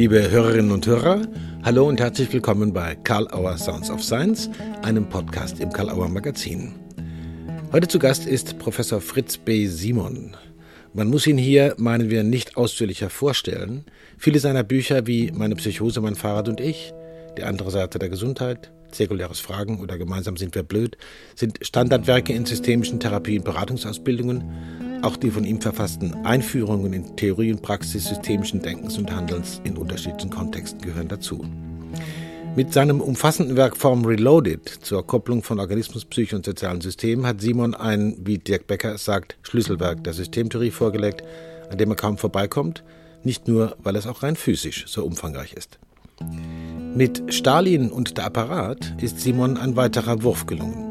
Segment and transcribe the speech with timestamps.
[0.00, 1.28] Liebe Hörerinnen und Hörer,
[1.62, 4.48] hallo und herzlich willkommen bei Karl Auer Sounds of Science,
[4.80, 6.72] einem Podcast im Karl Auer Magazin.
[7.70, 9.66] Heute zu Gast ist Professor Fritz B.
[9.66, 10.38] Simon.
[10.94, 13.84] Man muss ihn hier, meinen wir, nicht ausführlicher vorstellen.
[14.16, 16.94] Viele seiner Bücher wie Meine Psychose, mein Fahrrad und ich,
[17.36, 20.96] Die andere Seite der Gesundheit, Zirkuläres Fragen oder Gemeinsam sind wir blöd,
[21.34, 24.44] sind Standardwerke in systemischen Therapie- und Beratungsausbildungen
[25.02, 29.76] auch die von ihm verfassten Einführungen in Theorie und Praxis systemischen Denkens und Handelns in
[29.76, 31.44] unterschiedlichen Kontexten gehören dazu.
[32.56, 37.40] Mit seinem umfassenden Werk Form Reloaded zur Kopplung von Organismus, Psyche und sozialen Systemen hat
[37.40, 41.22] Simon ein, wie Dirk Becker sagt, Schlüsselwerk der Systemtheorie vorgelegt,
[41.70, 42.82] an dem er kaum vorbeikommt,
[43.22, 45.78] nicht nur, weil es auch rein physisch so umfangreich ist.
[46.94, 50.89] Mit Stalin und der Apparat ist Simon ein weiterer Wurf gelungen.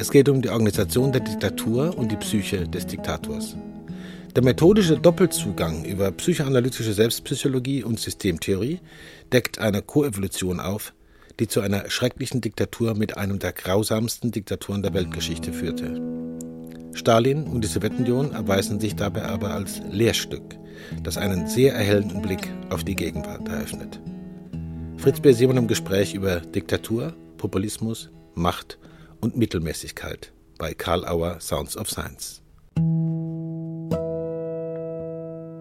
[0.00, 3.56] Es geht um die Organisation der Diktatur und die Psyche des Diktators.
[4.36, 8.78] Der methodische Doppelzugang über psychoanalytische Selbstpsychologie und Systemtheorie
[9.32, 10.92] deckt eine Koevolution auf,
[11.40, 16.00] die zu einer schrecklichen Diktatur mit einem der grausamsten Diktaturen der Weltgeschichte führte.
[16.92, 20.54] Stalin und die Sowjetunion erweisen sich dabei aber als Lehrstück,
[21.02, 24.00] das einen sehr erhellenden Blick auf die Gegenwart eröffnet.
[24.96, 25.32] Fritz B.
[25.32, 28.78] Simon im Gespräch über Diktatur, Populismus, Macht
[29.20, 32.42] und Mittelmäßigkeit bei Karl Auer Sounds of Science.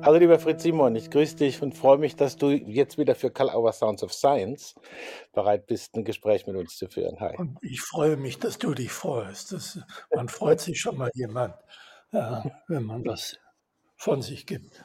[0.03, 3.29] Hallo lieber Fritz Simon, ich grüße dich und freue mich, dass du jetzt wieder für
[3.29, 4.75] Karl Auer Sounds of Science
[5.33, 7.19] bereit bist, ein Gespräch mit uns zu führen.
[7.19, 7.35] Hi.
[7.35, 9.51] Und ich freue mich, dass du dich freust.
[9.51, 9.79] Das,
[10.15, 11.55] man freut sich schon mal jemand,
[12.11, 13.37] ja, wenn man das
[13.97, 14.81] von sich gibt.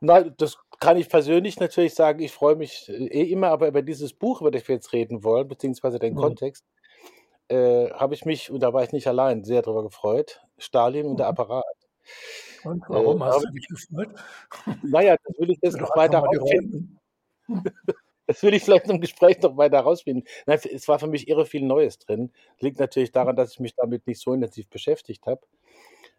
[0.00, 2.20] Nein, das kann ich persönlich natürlich sagen.
[2.20, 5.46] Ich freue mich eh immer, aber über dieses Buch, über das wir jetzt reden wollen,
[5.46, 6.18] beziehungsweise den mhm.
[6.18, 6.64] Kontext,
[7.48, 10.42] äh, habe ich mich, und da war ich nicht allein, sehr darüber gefreut.
[10.58, 11.30] Stalin und der mhm.
[11.30, 11.64] Apparat.
[12.64, 14.10] Und warum äh, hast du dich gefreut?
[14.82, 16.98] Naja, das will ich jetzt noch weiter rausfinden.
[18.28, 20.24] Das will ich vielleicht im Gespräch noch weiter rausfinden.
[20.46, 22.30] Nein, es war für mich irre viel Neues drin.
[22.60, 25.40] Liegt natürlich daran, dass ich mich damit nicht so intensiv beschäftigt habe.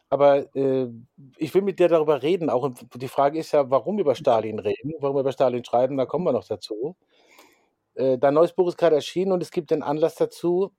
[0.10, 0.90] Aber äh,
[1.38, 2.50] ich will mit dir darüber reden.
[2.50, 6.26] Auch die Frage ist ja, warum über Stalin reden, warum über Stalin schreiben, da kommen
[6.26, 6.96] wir noch dazu.
[7.96, 10.72] Äh, dein neues Buch ist gerade erschienen und es gibt den Anlass dazu,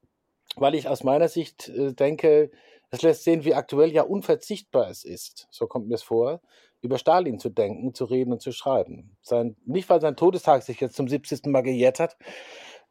[0.56, 2.50] weil ich aus meiner Sicht äh, denke,
[2.90, 6.40] es lässt sehen, wie aktuell ja unverzichtbar es ist, so kommt mir es vor,
[6.80, 9.16] über Stalin zu denken, zu reden und zu schreiben.
[9.22, 11.46] Sein, nicht, weil sein Todestag sich jetzt zum 70.
[11.46, 12.16] Mal gejährt hat,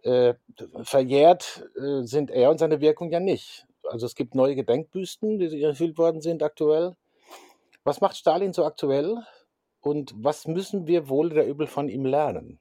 [0.01, 0.33] äh,
[0.81, 3.65] verjährt äh, sind er und seine Wirkung ja nicht.
[3.83, 6.95] Also es gibt neue Gedenkbüsten, die erfüllt worden sind aktuell.
[7.83, 9.17] Was macht Stalin so aktuell
[9.81, 12.59] und was müssen wir wohl der übel von ihm lernen?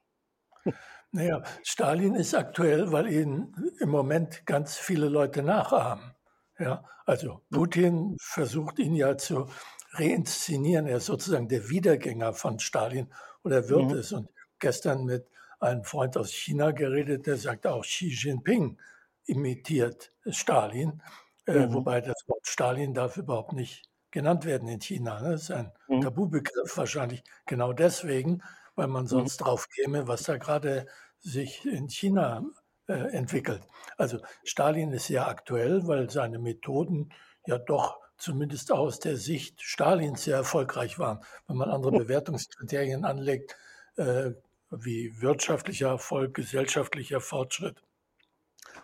[1.12, 6.14] Naja, Stalin ist aktuell, weil ihn im Moment ganz viele Leute nachahmen.
[6.58, 9.46] Ja, also Putin versucht ihn ja zu
[9.92, 10.86] reinszenieren.
[10.86, 13.08] Er ist sozusagen der Wiedergänger von Stalin
[13.44, 13.98] oder wird mhm.
[13.98, 14.12] es.
[14.12, 15.26] Und gestern mit
[15.60, 18.78] einem Freund aus China geredet, der sagt auch Xi Jinping
[19.26, 21.02] imitiert Stalin,
[21.46, 21.74] äh, mhm.
[21.74, 25.20] wobei das Wort Stalin darf überhaupt nicht genannt werden in China.
[25.20, 25.32] Ne?
[25.32, 26.00] Das ist ein mhm.
[26.00, 28.42] Tabubegriff wahrscheinlich genau deswegen,
[28.74, 29.08] weil man mhm.
[29.08, 29.44] sonst mhm.
[29.44, 30.86] drauf käme, was da gerade
[31.18, 32.44] sich in China
[32.88, 33.62] äh, entwickelt.
[33.96, 37.12] Also Stalin ist sehr aktuell, weil seine Methoden
[37.46, 41.20] ja doch zumindest aus der Sicht Stalins sehr erfolgreich waren.
[41.46, 43.56] Wenn man andere Bewertungskriterien anlegt,
[43.96, 44.32] äh,
[44.70, 47.82] wie wirtschaftlicher Erfolg, gesellschaftlicher Fortschritt,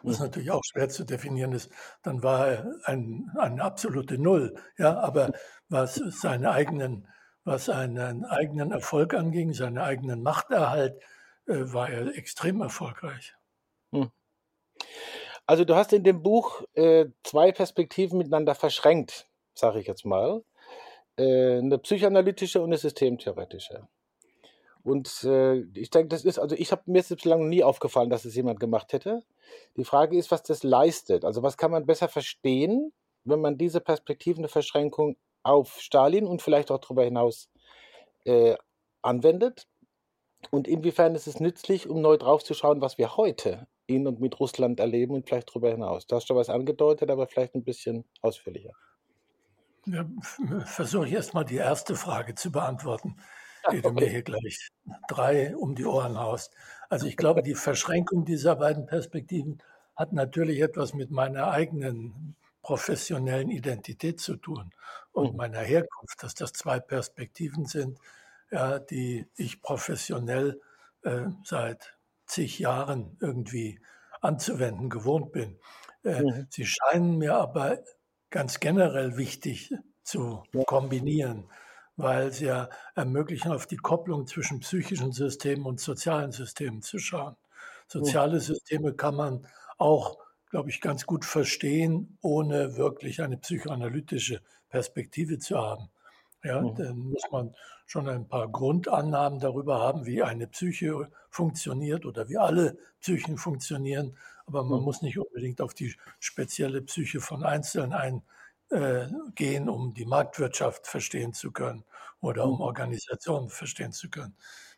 [0.02, 1.70] was natürlich auch schwer zu definieren ist,
[2.02, 4.54] dann war er ein, eine absolute Null.
[4.76, 5.32] Ja, aber
[5.68, 7.08] was seine eigenen
[7.48, 11.00] was seinen eigenen Erfolg anging, seinen eigenen Machterhalt,
[11.46, 13.34] äh, war er extrem erfolgreich.
[13.92, 14.10] Hm.
[15.46, 20.44] Also du hast in dem Buch äh, zwei Perspektiven miteinander verschränkt, sage ich jetzt mal.
[21.16, 23.88] Äh, eine psychoanalytische und eine systemtheoretische.
[24.84, 28.36] Und äh, ich denke, das ist, also ich habe mir bislang nie aufgefallen, dass es
[28.36, 29.22] jemand gemacht hätte.
[29.76, 31.24] Die Frage ist, was das leistet.
[31.24, 32.92] Also was kann man besser verstehen,
[33.24, 37.50] wenn man diese Perspektiven der Verschränkung auf Stalin und vielleicht auch darüber hinaus
[38.24, 38.56] äh,
[39.02, 39.66] anwendet?
[40.50, 44.80] Und inwiefern ist es nützlich, um neu draufzuschauen, was wir heute in und mit Russland
[44.80, 46.06] erleben und vielleicht darüber hinaus?
[46.06, 48.72] Du hast schon was angedeutet, aber vielleicht ein bisschen ausführlicher.
[49.86, 50.06] Ja,
[50.66, 53.16] Versuche ich erstmal die erste Frage zu beantworten,
[53.72, 54.68] die du mir hier gleich
[55.08, 56.54] drei um die Ohren haust.
[56.88, 59.62] Also ich glaube, die Verschränkung dieser beiden Perspektiven
[59.96, 64.72] hat natürlich etwas mit meiner eigenen professionellen Identität zu tun
[65.12, 65.36] und mhm.
[65.36, 67.98] meiner Herkunft, dass das zwei Perspektiven sind,
[68.50, 70.60] ja, die ich professionell
[71.02, 71.96] äh, seit
[72.26, 73.80] zig Jahren irgendwie
[74.20, 75.58] anzuwenden gewohnt bin.
[76.04, 76.46] Äh, mhm.
[76.50, 77.78] Sie scheinen mir aber
[78.30, 79.72] ganz generell wichtig
[80.02, 81.50] zu kombinieren,
[81.96, 87.36] weil sie ja ermöglichen, auf die Kopplung zwischen psychischen Systemen und sozialen Systemen zu schauen.
[87.86, 89.46] Soziale Systeme kann man
[89.78, 90.18] auch,
[90.50, 95.90] glaube ich, ganz gut verstehen, ohne wirklich eine psychoanalytische Perspektive zu haben.
[96.44, 96.74] Ja, mhm.
[96.76, 97.54] dann muss man
[97.86, 104.16] schon ein paar Grundannahmen darüber haben, wie eine Psyche funktioniert oder wie alle Psychen funktionieren.
[104.46, 104.84] Aber man mhm.
[104.84, 111.32] muss nicht unbedingt auf die spezielle Psyche von Einzelnen eingehen, äh, um die Marktwirtschaft verstehen
[111.32, 111.84] zu können
[112.20, 112.60] oder um mhm.
[112.60, 114.36] Organisationen verstehen zu können.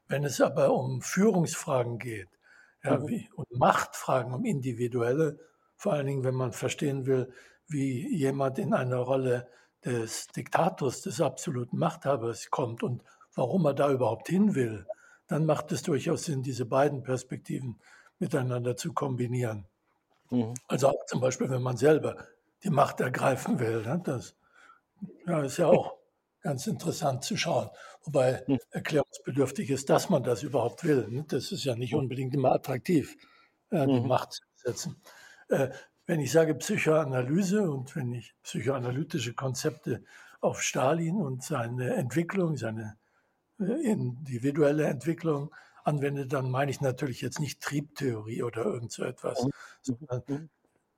[0.08, 2.28] Wenn es aber um Führungsfragen geht,
[2.82, 3.08] ja, mhm.
[3.08, 5.38] wie, und Machtfragen, um individuelle,
[5.80, 7.32] vor allen Dingen, wenn man verstehen will,
[7.66, 9.48] wie jemand in eine Rolle
[9.82, 13.02] des Diktators, des absoluten Machthabers kommt und
[13.34, 14.86] warum er da überhaupt hin will,
[15.26, 17.80] dann macht es durchaus Sinn, diese beiden Perspektiven
[18.18, 19.68] miteinander zu kombinieren.
[20.28, 20.52] Mhm.
[20.68, 22.26] Also auch zum Beispiel, wenn man selber
[22.62, 23.80] die Macht ergreifen will.
[23.80, 24.02] Ne?
[24.04, 24.36] Das
[25.26, 25.94] ja, ist ja auch
[26.42, 27.70] ganz interessant zu schauen.
[28.02, 28.58] Wobei mhm.
[28.68, 31.08] erklärungsbedürftig ist, dass man das überhaupt will.
[31.08, 31.24] Ne?
[31.26, 32.00] Das ist ja nicht mhm.
[32.00, 33.16] unbedingt immer attraktiv,
[33.70, 34.08] äh, die mhm.
[34.08, 35.00] Macht zu setzen.
[35.50, 35.70] Äh,
[36.06, 40.02] wenn ich sage Psychoanalyse und wenn ich psychoanalytische Konzepte
[40.40, 42.96] auf Stalin und seine Entwicklung, seine
[43.60, 45.54] äh, individuelle Entwicklung
[45.84, 49.50] anwende, dann meine ich natürlich jetzt nicht Triebtheorie oder irgend so etwas, mhm.
[49.82, 50.50] sondern mhm.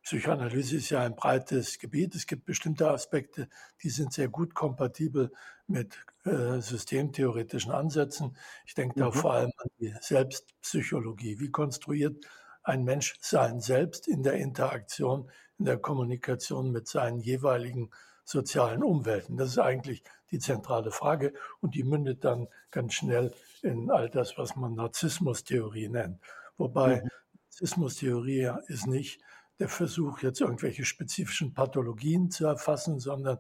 [0.02, 2.14] Psychoanalyse ist ja ein breites Gebiet.
[2.14, 3.49] Es gibt bestimmte Aspekte,
[3.82, 5.31] die sind sehr gut kompatibel
[5.69, 8.37] mit äh, systemtheoretischen Ansätzen.
[8.66, 9.12] Ich denke da mhm.
[9.12, 11.38] vor allem an die Selbstpsychologie.
[11.38, 12.26] Wie konstruiert
[12.62, 17.91] ein Mensch sein Selbst in der Interaktion, in der Kommunikation mit seinen jeweiligen
[18.25, 19.37] sozialen Umwelten?
[19.37, 23.32] Das ist eigentlich die zentrale Frage und die mündet dann ganz schnell
[23.62, 26.20] in all das, was man Narzissmustheorie nennt.
[26.56, 27.09] Wobei mhm.
[27.44, 29.20] Narzissmustheorie ist nicht
[29.59, 33.38] der Versuch, jetzt irgendwelche spezifischen Pathologien zu erfassen, sondern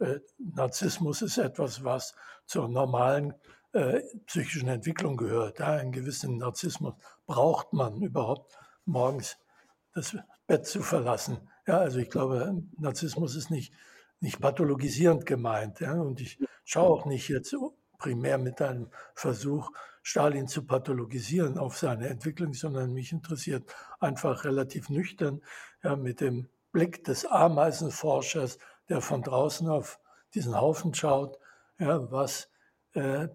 [0.00, 2.14] äh, Narzissmus ist etwas, was
[2.46, 3.34] zur normalen
[3.72, 5.60] äh, psychischen Entwicklung gehört.
[5.60, 6.94] Ja, einen gewissen Narzissmus
[7.26, 9.38] braucht man überhaupt morgens
[9.94, 11.48] das Bett zu verlassen.
[11.66, 13.72] Ja, also ich glaube, Narzissmus ist nicht,
[14.20, 15.80] nicht pathologisierend gemeint.
[15.80, 17.54] Ja, und ich schaue auch nicht jetzt
[17.98, 19.70] primär mit einem Versuch,
[20.02, 25.40] Stalin zu pathologisieren auf seine Entwicklung, sondern mich interessiert einfach relativ nüchtern
[25.84, 28.58] ja, mit dem Blick des Ameisenforschers,
[28.88, 30.00] der von draußen auf
[30.34, 31.38] diesen Haufen schaut,
[31.78, 32.48] ja, was,
[32.94, 33.28] äh,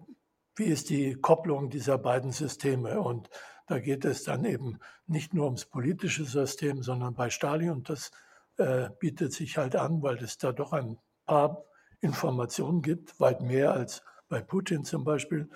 [0.56, 3.00] wie ist die Kopplung dieser beiden Systeme?
[3.00, 3.30] Und
[3.68, 8.10] da geht es dann eben nicht nur ums politische System, sondern bei Stalin, und das
[8.56, 11.64] äh, bietet sich halt an, weil es da doch ein paar
[12.00, 15.50] Informationen gibt, weit mehr als bei Putin zum Beispiel,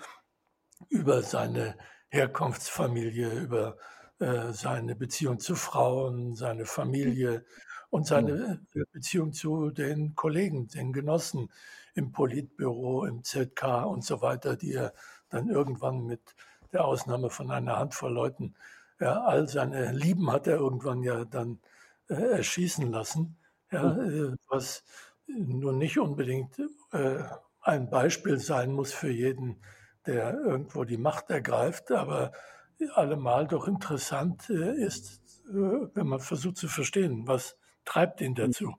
[0.89, 1.75] über seine
[2.09, 3.77] Herkunftsfamilie, über
[4.19, 7.45] äh, seine Beziehung zu Frauen, seine Familie
[7.89, 8.85] und seine mhm.
[8.91, 11.49] Beziehung zu den Kollegen, den Genossen
[11.95, 14.93] im Politbüro, im ZK und so weiter, die er
[15.29, 16.35] dann irgendwann mit
[16.73, 18.55] der Ausnahme von einer Handvoll Leuten,
[18.99, 21.59] ja, all seine Lieben hat er irgendwann ja dann
[22.09, 23.37] äh, erschießen lassen,
[23.71, 24.37] ja, mhm.
[24.49, 24.83] was
[25.27, 26.59] nun nicht unbedingt
[26.91, 27.23] äh,
[27.61, 29.61] ein Beispiel sein muss für jeden,
[30.05, 32.31] der irgendwo die Macht ergreift, aber
[32.93, 38.73] allemal doch interessant äh, ist, äh, wenn man versucht zu verstehen, was treibt ihn dazu.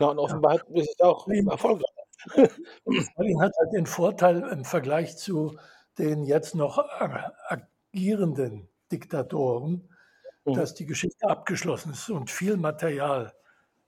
[0.00, 0.82] Ja, und offenbar ja.
[0.82, 1.86] ist es auch erfolgreich.
[3.12, 5.56] Stalin hat halt den Vorteil im Vergleich zu
[5.98, 6.78] den jetzt noch
[7.48, 9.88] agierenden Diktatoren,
[10.44, 10.54] mhm.
[10.54, 13.32] dass die Geschichte abgeschlossen ist und viel Material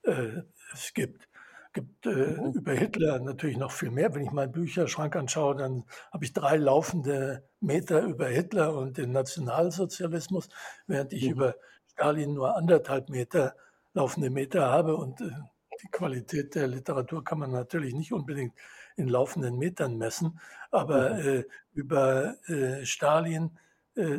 [0.03, 0.43] äh,
[0.73, 1.29] es gibt
[1.75, 2.53] gibt äh, mhm.
[2.53, 4.15] über Hitler natürlich noch viel mehr.
[4.15, 9.13] Wenn ich meinen Bücherschrank anschaue, dann habe ich drei laufende Meter über Hitler und den
[9.13, 10.49] Nationalsozialismus,
[10.87, 11.33] während ich mhm.
[11.33, 11.57] über
[11.93, 13.57] Stalin nur anderthalb Meter
[13.93, 14.97] laufende Meter habe.
[14.97, 15.31] Und äh,
[15.83, 18.55] die Qualität der Literatur kann man natürlich nicht unbedingt
[18.97, 20.41] in laufenden Metern messen.
[20.71, 21.21] Aber mhm.
[21.21, 23.51] äh, über äh, Stalin
[23.97, 24.19] äh,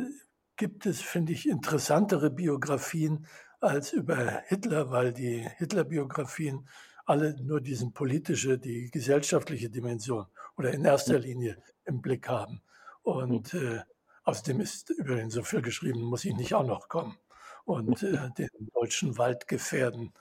[0.56, 3.26] gibt es, finde ich, interessantere Biografien
[3.60, 6.68] als über Hitler, weil die Hitler-Biografien
[7.04, 12.62] alle nur diesen politische, die gesellschaftliche Dimension oder in erster Linie im Blick haben.
[13.02, 13.80] Und äh,
[14.24, 17.16] außerdem ist über den so viel geschrieben, muss ich nicht auch noch kommen
[17.64, 20.12] und äh, den deutschen Wald gefährden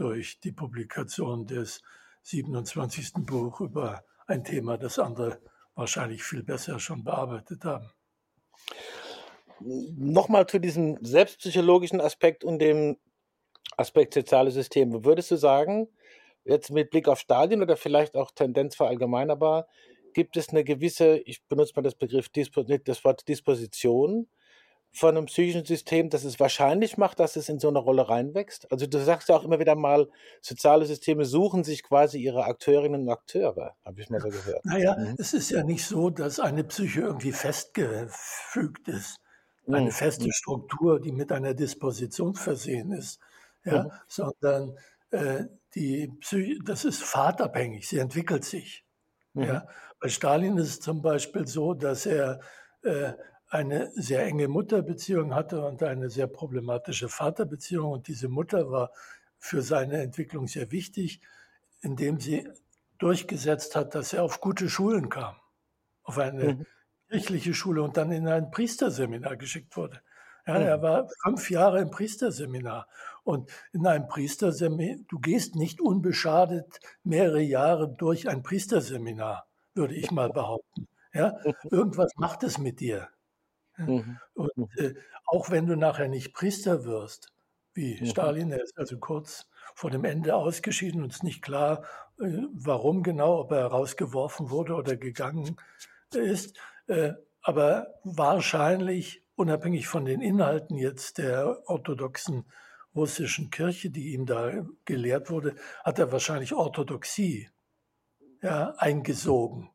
[0.00, 1.82] durch die Publikation des
[2.22, 3.12] 27.
[3.26, 5.40] Buch über ein Thema, das andere
[5.74, 7.90] wahrscheinlich viel besser schon bearbeitet haben.
[9.60, 12.96] Nochmal zu diesem selbstpsychologischen Aspekt und dem
[13.76, 15.04] Aspekt soziale Systeme.
[15.04, 15.88] Würdest du sagen,
[16.44, 19.66] jetzt mit Blick auf Stadien oder vielleicht auch Tendenz verallgemeinerbar,
[20.14, 24.28] gibt es eine gewisse, ich benutze mal das Begriff, das Wort Disposition,
[24.92, 28.70] von einem psychischen System, das es wahrscheinlich macht, dass es in so eine Rolle reinwächst?
[28.72, 30.08] Also du sagst ja auch immer wieder mal,
[30.40, 34.64] soziale Systeme suchen sich quasi ihre Akteurinnen und Akteure, habe ich mal so gehört.
[34.64, 35.16] Naja, mhm.
[35.18, 39.20] es ist ja nicht so, dass eine Psyche irgendwie festgefügt ist.
[39.66, 39.90] Eine mhm.
[39.90, 40.32] feste mhm.
[40.32, 43.20] Struktur, die mit einer Disposition versehen ist,
[43.64, 43.90] ja, mhm.
[44.06, 44.78] sondern
[45.10, 48.84] äh, die Psyche, das ist fahrtabhängig, sie entwickelt sich.
[49.34, 49.60] Ja.
[49.60, 49.62] Mhm.
[50.00, 52.40] Bei Stalin ist es zum Beispiel so, dass er
[52.82, 53.12] äh,
[53.48, 57.92] eine sehr enge Mutterbeziehung hatte und eine sehr problematische Vaterbeziehung.
[57.92, 58.92] Und diese Mutter war
[59.38, 61.20] für seine Entwicklung sehr wichtig,
[61.80, 62.48] indem sie
[62.98, 65.36] durchgesetzt hat, dass er auf gute Schulen kam,
[66.02, 66.66] auf eine mhm.
[67.08, 70.02] kirchliche Schule und dann in ein Priesterseminar geschickt wurde.
[70.46, 70.66] Ja, mhm.
[70.66, 72.88] Er war fünf Jahre im Priesterseminar.
[73.22, 80.10] Und in einem Priesterseminar, du gehst nicht unbeschadet mehrere Jahre durch ein Priesterseminar, würde ich
[80.10, 80.88] mal behaupten.
[81.14, 81.38] Ja,
[81.70, 83.08] irgendwas macht es mit dir.
[83.78, 84.18] Mhm.
[84.34, 84.68] Und mhm.
[84.76, 84.94] äh,
[85.26, 87.32] auch wenn du nachher nicht Priester wirst,
[87.74, 88.06] wie mhm.
[88.06, 91.84] Stalin, er ist also kurz vor dem Ende ausgeschieden und es ist nicht klar,
[92.20, 95.56] äh, warum genau, ob er rausgeworfen wurde oder gegangen
[96.12, 96.58] ist.
[96.86, 102.44] Äh, aber wahrscheinlich, unabhängig von den Inhalten jetzt der orthodoxen
[102.94, 105.54] russischen Kirche, die ihm da gelehrt wurde,
[105.84, 107.48] hat er wahrscheinlich Orthodoxie
[108.42, 109.70] ja, eingesogen,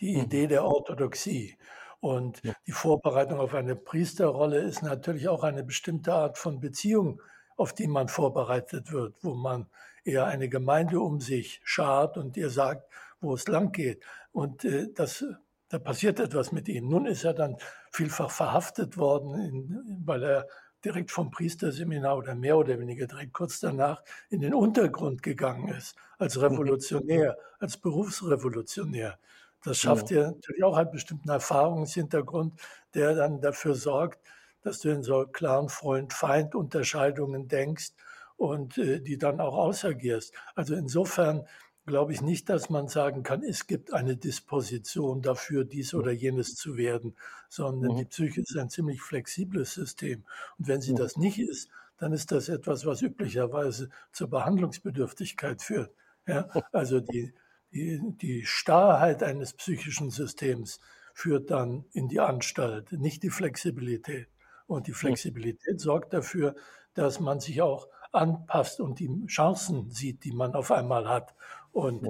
[0.00, 1.56] die Idee der Orthodoxie.
[2.04, 2.52] Und ja.
[2.66, 7.22] die Vorbereitung auf eine Priesterrolle ist natürlich auch eine bestimmte Art von Beziehung,
[7.56, 9.68] auf die man vorbereitet wird, wo man
[10.04, 12.92] eher eine Gemeinde um sich schart und ihr sagt,
[13.22, 14.04] wo es lang geht.
[14.32, 15.24] Und äh, das,
[15.70, 16.90] da passiert etwas mit ihm.
[16.90, 17.56] Nun ist er dann
[17.90, 20.46] vielfach verhaftet worden, in, weil er
[20.84, 25.96] direkt vom Priesterseminar oder mehr oder weniger direkt kurz danach in den Untergrund gegangen ist,
[26.18, 26.42] als mhm.
[26.42, 29.18] Revolutionär, als Berufsrevolutionär.
[29.64, 30.18] Das schafft ja.
[30.18, 32.60] dir natürlich auch einen bestimmten Erfahrungshintergrund,
[32.94, 34.20] der dann dafür sorgt,
[34.62, 37.92] dass du in so klaren Freund-Feind-Unterscheidungen denkst
[38.36, 40.34] und äh, die dann auch ausagierst.
[40.54, 41.46] Also insofern
[41.86, 46.56] glaube ich nicht, dass man sagen kann, es gibt eine Disposition dafür, dies oder jenes
[46.56, 47.14] zu werden,
[47.48, 47.96] sondern mhm.
[47.98, 50.24] die Psyche ist ein ziemlich flexibles System.
[50.58, 50.96] Und wenn sie mhm.
[50.96, 51.68] das nicht ist,
[51.98, 55.94] dann ist das etwas, was üblicherweise zur Behandlungsbedürftigkeit führt.
[56.26, 57.34] Ja, also die,
[57.74, 60.80] die, die Starrheit eines psychischen Systems
[61.12, 64.28] führt dann in die Anstalt, nicht die Flexibilität.
[64.66, 66.54] Und die Flexibilität sorgt dafür,
[66.94, 71.34] dass man sich auch anpasst und die Chancen sieht, die man auf einmal hat.
[71.72, 72.08] Und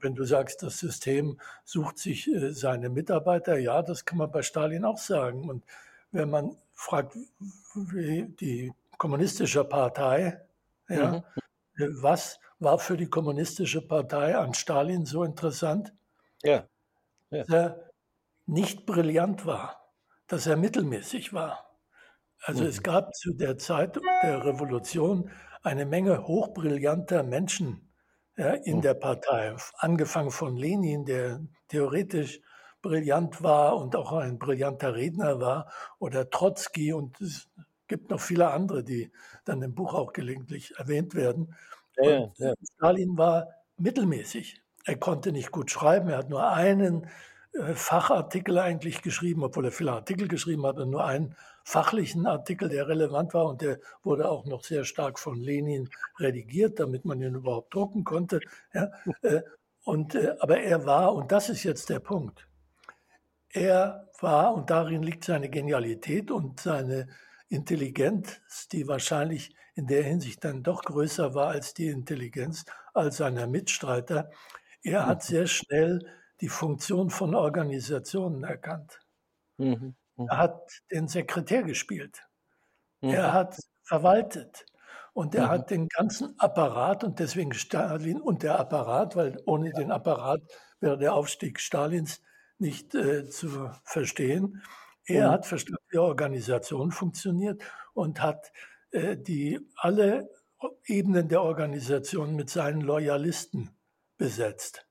[0.00, 4.42] wenn du sagst, das System sucht sich äh, seine Mitarbeiter, ja, das kann man bei
[4.42, 5.48] Stalin auch sagen.
[5.48, 5.64] Und
[6.12, 7.16] wenn man fragt,
[7.74, 10.40] die kommunistische Partei,
[10.88, 11.22] ja, mhm.
[11.78, 15.92] Was war für die kommunistische Partei an Stalin so interessant,
[16.42, 16.66] ja.
[17.30, 17.38] Ja.
[17.44, 17.90] dass er
[18.46, 19.92] nicht brillant war,
[20.26, 21.66] dass er mittelmäßig war.
[22.42, 22.68] Also mhm.
[22.68, 25.30] es gab zu der Zeit der Revolution
[25.62, 27.92] eine Menge hochbrillanter Menschen
[28.36, 28.82] ja, in mhm.
[28.82, 32.40] der Partei, angefangen von Lenin, der theoretisch
[32.82, 37.18] brillant war und auch ein brillanter Redner war, oder Trotzki und
[37.88, 39.10] gibt noch viele andere, die
[39.44, 41.54] dann im Buch auch gelegentlich erwähnt werden.
[41.96, 42.54] Ja, ja.
[42.76, 44.62] Stalin war mittelmäßig.
[44.84, 46.08] Er konnte nicht gut schreiben.
[46.08, 47.08] Er hat nur einen
[47.52, 52.68] äh, Fachartikel eigentlich geschrieben, obwohl er viele Artikel geschrieben hat, und nur einen fachlichen Artikel,
[52.68, 53.46] der relevant war.
[53.46, 55.88] Und der wurde auch noch sehr stark von Lenin
[56.18, 58.40] redigiert, damit man ihn überhaupt drucken konnte.
[58.72, 58.90] Ja,
[59.22, 59.42] äh,
[59.84, 62.48] und, äh, aber er war, und das ist jetzt der Punkt,
[63.50, 67.08] er war, und darin liegt seine Genialität und seine
[67.48, 68.40] Intelligenz,
[68.72, 74.30] die wahrscheinlich in der Hinsicht dann doch größer war als die Intelligenz als seiner Mitstreiter.
[74.82, 75.26] Er hat mhm.
[75.26, 76.06] sehr schnell
[76.40, 79.00] die Funktion von Organisationen erkannt.
[79.58, 79.94] Mhm.
[80.16, 80.28] Mhm.
[80.28, 82.26] Er hat den Sekretär gespielt.
[83.00, 83.10] Mhm.
[83.10, 84.66] Er hat verwaltet.
[85.12, 85.50] Und er mhm.
[85.50, 90.42] hat den ganzen Apparat und deswegen Stalin und der Apparat, weil ohne den Apparat
[90.80, 92.22] wäre der Aufstieg Stalins
[92.58, 94.62] nicht äh, zu verstehen.
[95.06, 97.62] Er hat verstanden, wie Organisation funktioniert
[97.94, 98.52] und hat
[98.90, 100.28] äh, die alle
[100.84, 103.70] Ebenen der Organisation mit seinen Loyalisten
[104.16, 104.86] besetzt.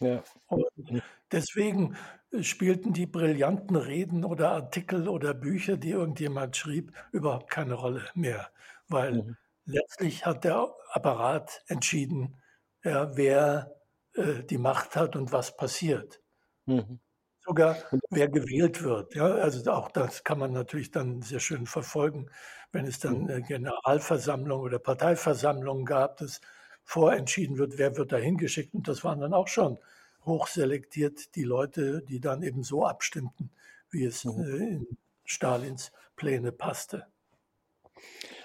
[0.00, 0.22] Ja.
[0.46, 1.96] Und deswegen
[2.40, 8.50] spielten die brillanten Reden oder Artikel oder Bücher, die irgendjemand schrieb, überhaupt keine Rolle mehr,
[8.88, 9.36] weil mhm.
[9.64, 12.40] letztlich hat der Apparat entschieden,
[12.84, 13.74] ja, wer
[14.14, 16.22] äh, die Macht hat und was passiert.
[16.64, 17.00] Mhm
[17.48, 17.76] sogar
[18.10, 19.14] wer gewählt wird.
[19.14, 22.30] Ja, also auch das kann man natürlich dann sehr schön verfolgen,
[22.72, 23.44] wenn es dann mhm.
[23.44, 26.40] Generalversammlungen oder Parteiversammlungen gab, dass
[26.84, 28.74] vorentschieden wird, wer wird da hingeschickt.
[28.74, 29.78] Und das waren dann auch schon
[30.24, 33.50] hochselektiert die Leute, die dann eben so abstimmten,
[33.90, 34.42] wie es mhm.
[34.42, 34.86] äh, in
[35.24, 37.06] Stalins Pläne passte.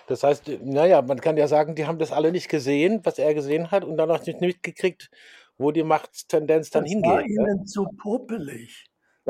[0.07, 3.33] Das heißt, naja, man kann ja sagen, die haben das alle nicht gesehen, was er
[3.33, 5.09] gesehen hat, und dann auch nicht mitgekriegt,
[5.57, 7.11] wo die Machttendenz dann das hingeht.
[7.11, 7.65] War ihnen ja?
[7.65, 8.89] zu popelig.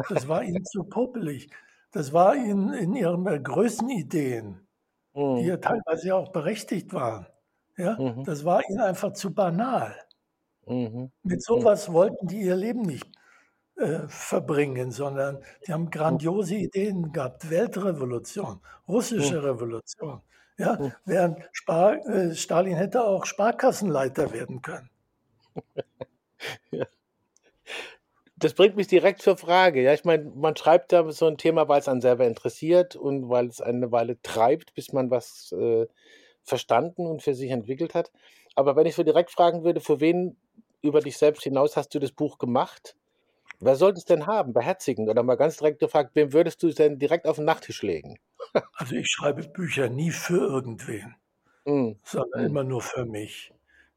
[0.09, 1.49] Das war ihnen zu popelig.
[1.91, 4.67] Das war ihnen in ihren Größenideen,
[5.13, 5.35] mhm.
[5.37, 7.27] die ja teilweise auch berechtigt waren.
[7.77, 8.23] Ja, mhm.
[8.23, 9.95] das war ihnen einfach zu banal.
[10.65, 11.11] Mhm.
[11.23, 13.07] Mit sowas wollten die ihr Leben nicht
[13.75, 17.49] äh, verbringen, sondern die haben grandiose Ideen gehabt.
[17.49, 19.45] Weltrevolution, russische mhm.
[19.45, 20.21] Revolution.
[20.57, 20.93] Ja, mhm.
[21.05, 24.89] während Spar äh, Stalin hätte auch Sparkassenleiter werden können.
[26.71, 26.85] ja.
[28.43, 29.81] Das bringt mich direkt zur Frage.
[29.81, 33.29] Ja, ich meine, man schreibt da so ein Thema, weil es einen selber interessiert und
[33.29, 35.87] weil es eine Weile treibt, bis man was äh,
[36.43, 38.11] verstanden und für sich entwickelt hat.
[38.53, 40.35] Aber wenn ich so direkt fragen würde, für wen
[40.81, 42.97] über dich selbst hinaus hast du das Buch gemacht?
[43.61, 44.51] Wer sollte es denn haben?
[44.51, 45.07] Beherzigen?
[45.07, 48.19] Oder mal ganz direkt gefragt, wem würdest du es denn direkt auf den Nachttisch legen?
[48.73, 51.15] Also ich schreibe Bücher nie für irgendwen,
[51.63, 51.93] mm.
[52.03, 52.45] sondern mm.
[52.45, 53.53] immer nur für mich.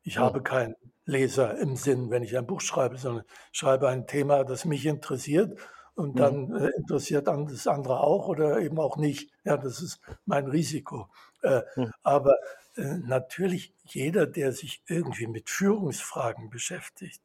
[0.07, 4.45] Ich habe keinen Leser im Sinn, wenn ich ein Buch schreibe, sondern schreibe ein Thema,
[4.45, 5.59] das mich interessiert
[5.97, 6.19] und mhm.
[6.19, 9.33] dann äh, interessiert das andere auch oder eben auch nicht.
[9.43, 11.09] Ja, das ist mein Risiko.
[11.43, 11.91] Äh, mhm.
[12.05, 12.37] Aber
[12.77, 17.21] äh, natürlich jeder, der sich irgendwie mit Führungsfragen beschäftigt,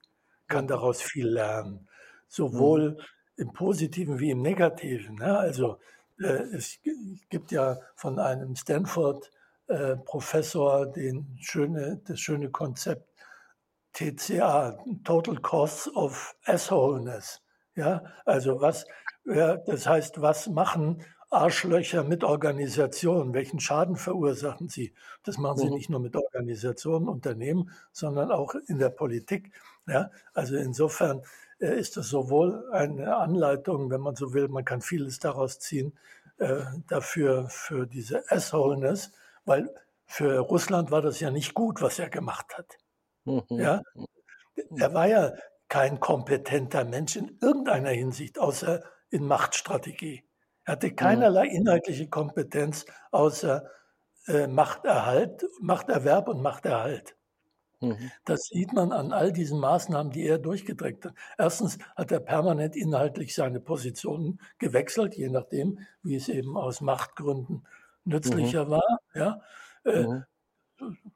[0.47, 1.87] kann daraus viel lernen,
[2.27, 2.97] sowohl mhm.
[3.35, 5.17] im Positiven wie im Negativen.
[5.17, 5.77] Ja, also
[6.19, 6.79] äh, es
[7.29, 8.55] gibt ja von einem
[9.71, 13.07] Stanford-Professor den schöne, das schöne Konzept
[13.93, 17.41] TCA, Total Cost of Assholeness.
[17.75, 18.85] Ja, also was,
[19.25, 23.33] ja, das heißt, was machen Arschlöcher mit Organisationen?
[23.33, 24.93] Welchen Schaden verursachen sie?
[25.23, 25.73] Das machen sie mhm.
[25.73, 29.51] nicht nur mit Organisationen, Unternehmen, sondern auch in der Politik.
[29.87, 31.21] Ja, also insofern
[31.59, 35.93] äh, ist das sowohl eine Anleitung, wenn man so will, man kann vieles daraus ziehen,
[36.37, 39.11] äh, dafür, für diese Assholeness,
[39.45, 39.73] weil
[40.05, 42.77] für Russland war das ja nicht gut, was er gemacht hat.
[43.25, 43.43] Mhm.
[43.49, 43.81] Ja,
[44.77, 45.31] er war ja
[45.69, 50.23] kein kompetenter Mensch in irgendeiner Hinsicht, außer in Machtstrategie.
[50.65, 53.69] Er hatte keinerlei inhaltliche Kompetenz außer
[54.27, 57.15] äh, Machterhalt, Machterwerb und Machterhalt.
[57.79, 58.11] Mhm.
[58.25, 61.13] Das sieht man an all diesen Maßnahmen, die er durchgedrückt hat.
[61.37, 67.65] Erstens hat er permanent inhaltlich seine Positionen gewechselt, je nachdem, wie es eben aus Machtgründen
[68.05, 68.69] nützlicher mhm.
[68.69, 69.00] war.
[69.13, 69.41] Ja.
[69.83, 70.25] Äh, mhm.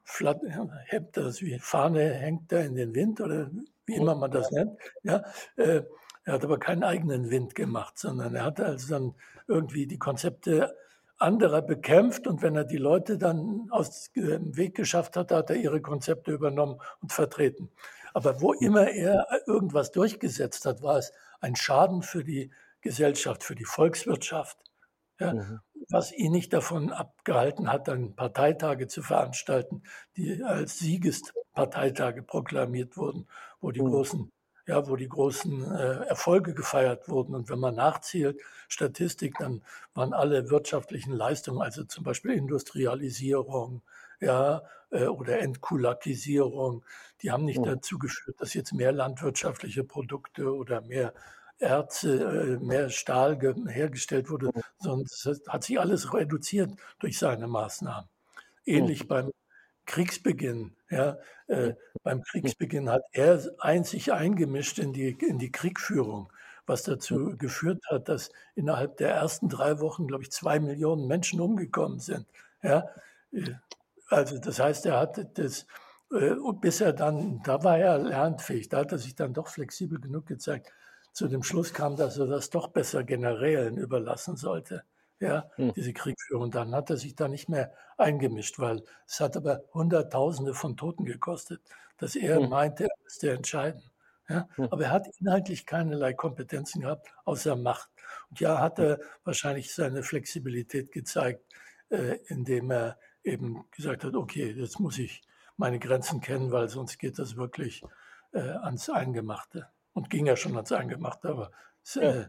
[0.04, 0.40] Flatt,
[0.86, 3.50] hebt das wie Fahne hängt da in den Wind oder
[3.84, 4.78] wie immer man das nennt.
[5.02, 5.24] Ja,
[5.56, 5.82] äh,
[6.24, 9.14] er hat aber keinen eigenen Wind gemacht, sondern er hat also dann
[9.48, 10.76] irgendwie die Konzepte
[11.18, 15.56] anderer bekämpft und wenn er die Leute dann aus dem Weg geschafft hat, hat er
[15.56, 17.70] ihre Konzepte übernommen und vertreten.
[18.12, 23.54] Aber wo immer er irgendwas durchgesetzt hat, war es ein Schaden für die Gesellschaft, für
[23.54, 24.58] die Volkswirtschaft.
[25.18, 25.60] Ja, mhm.
[25.88, 29.82] Was ihn nicht davon abgehalten hat, dann Parteitage zu veranstalten,
[30.16, 33.28] die als Siegesparteitage proklamiert wurden
[33.60, 33.90] wo die mhm.
[33.90, 34.32] großen
[34.68, 37.36] ja, wo die großen äh, Erfolge gefeiert wurden.
[37.36, 39.62] Und wenn man nachzählt, Statistik, dann
[39.94, 43.82] waren alle wirtschaftlichen Leistungen, also zum Beispiel Industrialisierung,
[44.18, 46.84] ja, äh, oder Entkulakisierung,
[47.22, 47.66] die haben nicht mhm.
[47.66, 51.14] dazu geführt, dass jetzt mehr landwirtschaftliche Produkte oder mehr
[51.58, 53.38] Erze, äh, mehr Stahl
[53.68, 58.08] hergestellt wurde, sondern es hat sich alles reduziert durch seine Maßnahmen.
[58.64, 59.32] Ähnlich beim
[59.86, 60.76] Kriegsbeginn.
[60.90, 66.32] Ja, äh, beim Kriegsbeginn hat er einzig eingemischt in die, in die Kriegführung,
[66.66, 71.40] was dazu geführt hat, dass innerhalb der ersten drei Wochen, glaube ich, zwei Millionen Menschen
[71.40, 72.26] umgekommen sind.
[72.62, 72.88] Ja,
[73.32, 73.52] äh,
[74.08, 75.66] also das heißt, er hatte das,
[76.12, 80.00] äh, bis er dann, da war er lernfähig, da hat er sich dann doch flexibel
[80.00, 80.72] genug gezeigt,
[81.16, 84.84] zu dem Schluss kam, dass er das doch besser Generälen überlassen sollte
[85.20, 85.72] ja, hm.
[85.74, 86.50] diese Kriegführung.
[86.50, 91.04] Dann hat er sich da nicht mehr eingemischt, weil es hat aber Hunderttausende von Toten
[91.04, 91.62] gekostet,
[91.98, 92.50] dass er hm.
[92.50, 93.82] meinte, er müsste entscheiden.
[94.28, 94.48] Ja?
[94.56, 94.68] Hm.
[94.70, 97.88] Aber er hat inhaltlich keinerlei Kompetenzen gehabt, außer Macht.
[98.30, 101.42] Und ja, hat er wahrscheinlich seine Flexibilität gezeigt,
[101.88, 105.22] äh, indem er eben gesagt hat, okay, jetzt muss ich
[105.56, 107.82] meine Grenzen kennen, weil sonst geht das wirklich
[108.32, 109.68] äh, ans Eingemachte.
[109.96, 111.50] Und ging ja schon ans Eingemachte, aber
[111.82, 112.26] es, äh,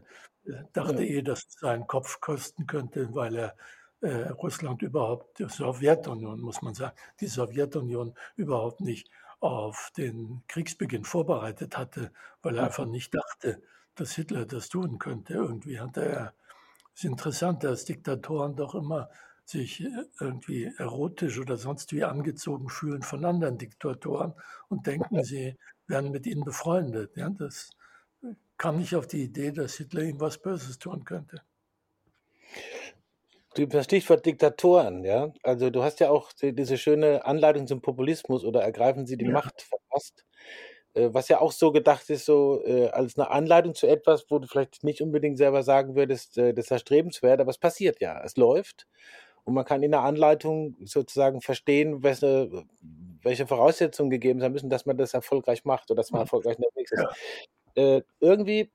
[0.72, 1.18] dachte ja.
[1.18, 3.56] eh, dass es seinen Kopf kosten könnte, weil er
[4.00, 11.04] äh, Russland überhaupt, die Sowjetunion, muss man sagen, die Sowjetunion überhaupt nicht auf den Kriegsbeginn
[11.04, 13.62] vorbereitet hatte, weil er einfach nicht dachte,
[13.96, 15.34] dass Hitler das tun könnte.
[15.34, 16.34] Irgendwie hatte er,
[16.94, 19.10] es ist interessant, dass Diktatoren doch immer
[19.44, 24.32] sich äh, irgendwie erotisch oder sonst wie angezogen fühlen von anderen Diktatoren
[24.68, 27.16] und denken, sie werden mit ihnen befreundet.
[27.16, 27.70] Ja, das
[28.56, 31.42] kam nicht auf die Idee, dass Hitler ihm was Böses tun könnte.
[33.56, 35.32] Das Stichwort Diktatoren, ja.
[35.42, 39.32] Also du hast ja auch diese schöne Anleitung zum Populismus oder ergreifen Sie die ja.
[39.32, 40.24] Macht verpasst,
[40.94, 44.38] äh, was ja auch so gedacht ist, so äh, als eine Anleitung zu etwas, wo
[44.38, 48.20] du vielleicht nicht unbedingt selber sagen würdest, äh, das ist erstrebenswert, aber es passiert ja,
[48.22, 48.86] es läuft.
[49.48, 52.66] Und man kann in der Anleitung sozusagen verstehen, welche,
[53.22, 56.92] welche Voraussetzungen gegeben sein müssen, dass man das erfolgreich macht oder dass man erfolgreich unterwegs
[56.92, 57.02] ist.
[57.74, 57.96] Ja.
[57.96, 58.70] Äh, irgendwie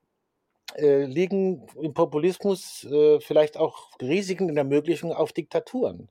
[0.75, 6.09] äh, liegen im Populismus äh, vielleicht auch Risiken in der Ermöglichung auf Diktaturen.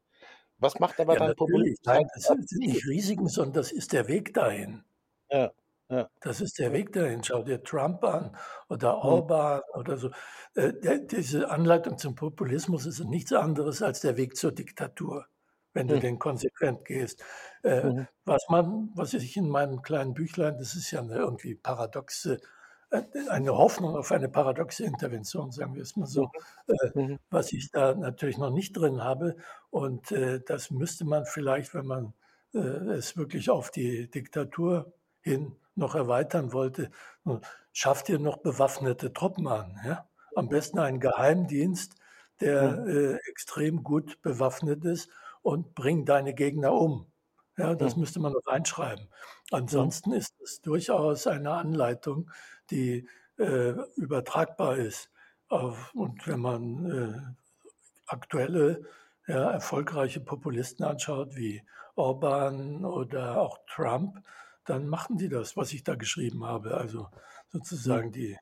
[0.59, 1.85] Was macht aber ja, dann Populismus?
[1.85, 4.85] Nein, das sind nicht Risiken, sondern das ist der Weg dahin.
[5.29, 5.51] Ja,
[5.93, 6.09] ja.
[6.21, 7.23] Das ist der Weg dahin.
[7.23, 8.35] Schau dir Trump an
[8.69, 9.09] oder hm.
[9.09, 9.81] Orban mhm.
[9.81, 10.11] oder so.
[10.55, 15.27] Äh, der, diese Anleitung zum Populismus ist nichts anderes als der Weg zur Diktatur,
[15.75, 16.01] wenn du mhm.
[16.01, 17.23] den konsequent gehst.
[17.63, 18.09] Äh, mhm.
[18.25, 22.41] Was man, was ich in meinem kleinen Büchlein, das ist ja eine irgendwie paradoxe
[23.31, 26.31] eine Hoffnung auf eine paradoxe Intervention, sagen wir es mal so,
[26.67, 26.75] mhm.
[26.75, 27.19] äh, mhm.
[27.31, 29.37] was ich da natürlich noch nicht drin habe.
[29.71, 32.13] Und äh, das müsste man vielleicht, wenn man
[32.55, 36.91] äh, es wirklich auf die Diktatur hin noch erweitern wollte,
[37.73, 39.81] schafft ihr noch bewaffnete Truppen an.
[39.85, 40.07] Ja?
[40.35, 41.95] Am besten einen Geheimdienst,
[42.41, 45.09] der äh, extrem gut bewaffnet ist
[45.43, 47.07] und bringt deine Gegner um.
[47.59, 49.09] Ja, das müsste man noch reinschreiben.
[49.51, 52.31] Ansonsten ist es durchaus eine Anleitung,
[52.71, 53.07] die
[53.39, 55.11] äh, übertragbar ist.
[55.49, 57.21] Auf, und wenn man äh,
[58.07, 58.83] aktuelle,
[59.27, 61.63] ja, erfolgreiche Populisten anschaut, wie
[61.95, 64.19] Orban oder auch Trump,
[64.65, 66.77] dann machen die das, was ich da geschrieben habe.
[66.77, 67.09] Also
[67.49, 68.37] sozusagen, die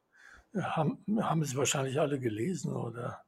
[0.54, 3.22] äh, haben, haben es wahrscheinlich alle gelesen oder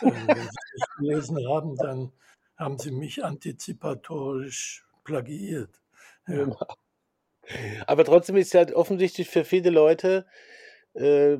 [0.00, 2.12] äh, wenn sie es gelesen haben, dann
[2.56, 5.80] haben sie mich antizipatorisch plagiiert.
[6.26, 6.48] Ja.
[7.86, 10.26] Aber trotzdem ist ja offensichtlich für viele Leute
[10.94, 11.38] äh,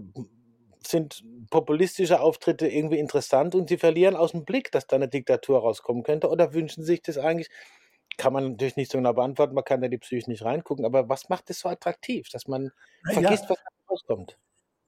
[0.87, 5.61] sind populistische Auftritte irgendwie interessant und sie verlieren aus dem Blick, dass da eine Diktatur
[5.61, 7.49] rauskommen könnte oder wünschen sich das eigentlich.
[8.17, 11.09] Kann man natürlich nicht so genau beantworten, man kann da die Psyche nicht reingucken, aber
[11.09, 12.73] was macht es so attraktiv, dass man
[13.13, 14.39] vergisst, ja, was da rauskommt?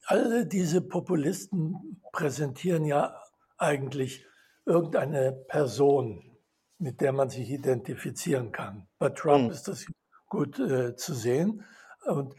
[0.07, 3.21] Alle diese Populisten präsentieren ja
[3.59, 4.25] eigentlich
[4.65, 6.39] irgendeine Person,
[6.79, 8.87] mit der man sich identifizieren kann.
[8.99, 9.51] Bei Trump hm.
[9.51, 9.87] ist das
[10.29, 11.65] gut äh, zu sehen.
[12.07, 12.35] Und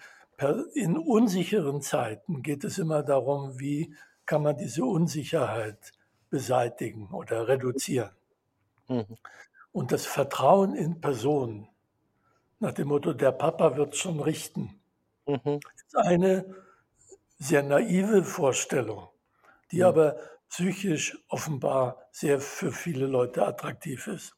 [0.73, 3.93] in unsicheren Zeiten geht es immer darum, wie
[4.25, 5.91] kann man diese Unsicherheit
[6.29, 8.11] beseitigen oder reduzieren.
[8.87, 9.17] Mhm.
[9.71, 11.67] Und das Vertrauen in Personen,
[12.59, 14.81] nach dem Motto, der Papa wird schon richten,
[15.25, 15.59] mhm.
[15.75, 16.55] ist eine
[17.37, 19.07] sehr naive Vorstellung,
[19.71, 19.85] die mhm.
[19.85, 20.17] aber
[20.49, 24.35] psychisch offenbar sehr für viele Leute attraktiv ist.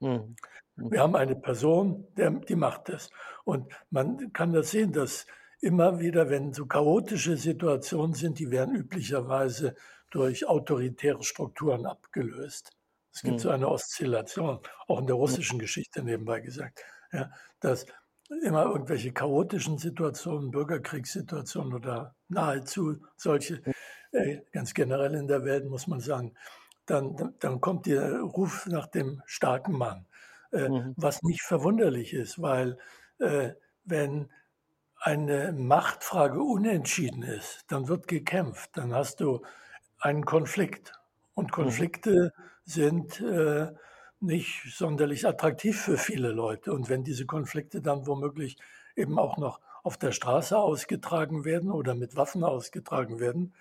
[0.00, 0.36] Mhm.
[0.76, 3.10] Wir haben eine Person, der, die macht das.
[3.44, 5.26] Und man kann das sehen, dass
[5.60, 9.76] immer wieder, wenn so chaotische Situationen sind, die werden üblicherweise
[10.10, 12.72] durch autoritäre Strukturen abgelöst.
[13.14, 13.38] Es gibt mhm.
[13.38, 16.80] so eine Oszillation, auch in der russischen Geschichte nebenbei gesagt,
[17.12, 17.86] ja, dass
[18.42, 23.62] immer irgendwelche chaotischen Situationen, Bürgerkriegssituationen oder nahezu solche,
[24.12, 26.34] äh, ganz generell in der Welt muss man sagen,
[26.86, 30.06] dann, dann kommt der Ruf nach dem starken Mann.
[30.52, 30.94] Äh, mhm.
[30.96, 32.78] was nicht verwunderlich ist, weil
[33.18, 34.30] äh, wenn
[34.98, 39.42] eine Machtfrage unentschieden ist, dann wird gekämpft, dann hast du
[39.98, 40.92] einen Konflikt.
[41.34, 41.50] Und mhm.
[41.50, 42.42] Konflikte mhm.
[42.64, 43.72] Sind äh,
[44.20, 46.72] nicht sonderlich attraktiv für viele Leute.
[46.72, 48.56] Und wenn diese Konflikte dann womöglich
[48.96, 53.54] eben auch noch auf der Straße ausgetragen werden oder mit Waffen ausgetragen werden,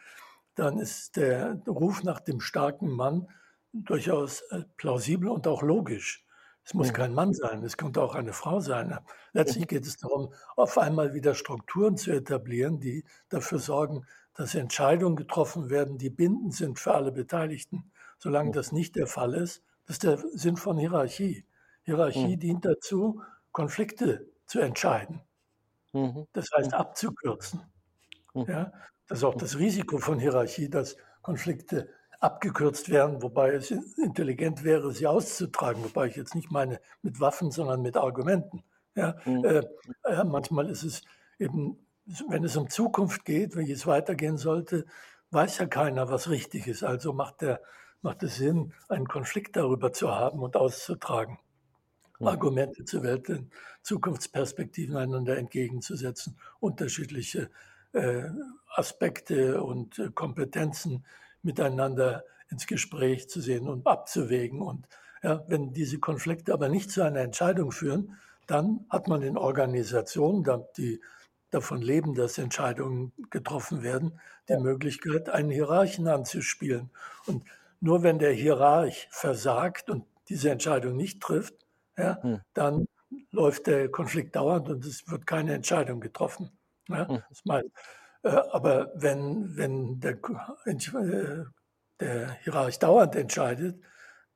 [0.55, 3.27] dann ist der Ruf nach dem starken Mann
[3.73, 6.23] durchaus äh, plausibel und auch logisch.
[6.65, 8.97] Es muss kein Mann sein, es könnte auch eine Frau sein.
[9.33, 15.17] Letztlich geht es darum, auf einmal wieder Strukturen zu etablieren, die dafür sorgen, dass Entscheidungen
[15.17, 17.91] getroffen werden, die bindend sind für alle Beteiligten.
[18.23, 21.45] Solange das nicht der Fall ist, das ist der Sinn von Hierarchie.
[21.81, 22.39] Hierarchie mhm.
[22.39, 25.19] dient dazu, Konflikte zu entscheiden.
[25.91, 26.25] Mhm.
[26.31, 26.77] Das heißt, mhm.
[26.77, 27.63] abzukürzen.
[28.33, 28.45] Mhm.
[28.47, 28.71] Ja?
[29.09, 31.89] Das ist auch das Risiko von Hierarchie, dass Konflikte
[32.21, 37.51] abgekürzt werden, wobei es intelligent wäre, sie auszutragen, wobei ich jetzt nicht meine mit Waffen,
[37.51, 38.63] sondern mit Argumenten.
[38.95, 39.43] Ja, mhm.
[39.43, 39.63] äh,
[40.05, 41.01] äh, manchmal ist es
[41.39, 41.77] eben,
[42.29, 44.85] wenn es um Zukunft geht, wie es weitergehen sollte,
[45.31, 46.83] weiß ja keiner, was richtig ist.
[46.83, 47.59] Also macht, der,
[48.03, 51.39] macht es Sinn, einen Konflikt darüber zu haben und auszutragen.
[52.19, 52.27] Mhm.
[52.27, 53.27] Argumente zu Welt,
[53.81, 57.49] Zukunftsperspektiven einander entgegenzusetzen, unterschiedliche
[57.93, 58.23] äh,
[58.67, 61.05] Aspekte und äh, Kompetenzen
[61.41, 64.61] miteinander ins Gespräch zu sehen und abzuwägen.
[64.61, 64.87] Und
[65.21, 70.43] ja, wenn diese Konflikte aber nicht zu einer Entscheidung führen, dann hat man in Organisationen,
[70.77, 71.01] die
[71.49, 76.89] davon leben, dass Entscheidungen getroffen werden, die Möglichkeit, einen Hierarchen anzuspielen.
[77.25, 77.43] Und
[77.83, 81.53] nur wenn der Hierarch versagt und diese Entscheidung nicht trifft,
[81.97, 82.39] ja, hm.
[82.53, 82.87] dann
[83.29, 86.49] läuft der Konflikt dauernd und es wird keine Entscheidung getroffen.
[86.87, 87.21] Ja, hm.
[87.27, 87.65] das mein,
[88.23, 91.43] äh, aber wenn, wenn der, äh,
[91.99, 93.83] der Hierarch dauernd entscheidet,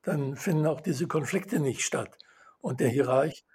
[0.02, 2.18] dann finden auch diese Konflikte nicht statt.
[2.60, 3.46] Und der Hierarch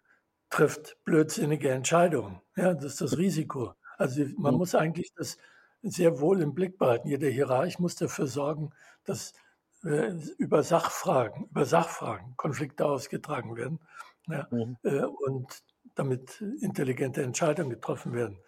[0.50, 2.42] trifft blödsinnige Entscheidungen.
[2.56, 3.76] Ja, das ist das Risiko.
[3.98, 4.58] Also man mhm.
[4.58, 5.38] muss eigentlich das
[5.84, 7.10] sehr wohl im Blick behalten.
[7.10, 8.72] Jeder Hierarch muss dafür sorgen,
[9.04, 9.34] dass
[9.84, 13.80] über Sachfragen, über Sachfragen Konflikte ausgetragen werden
[14.28, 14.78] ja, mhm.
[14.84, 15.64] äh, und
[15.96, 18.40] damit intelligente Entscheidungen getroffen werden.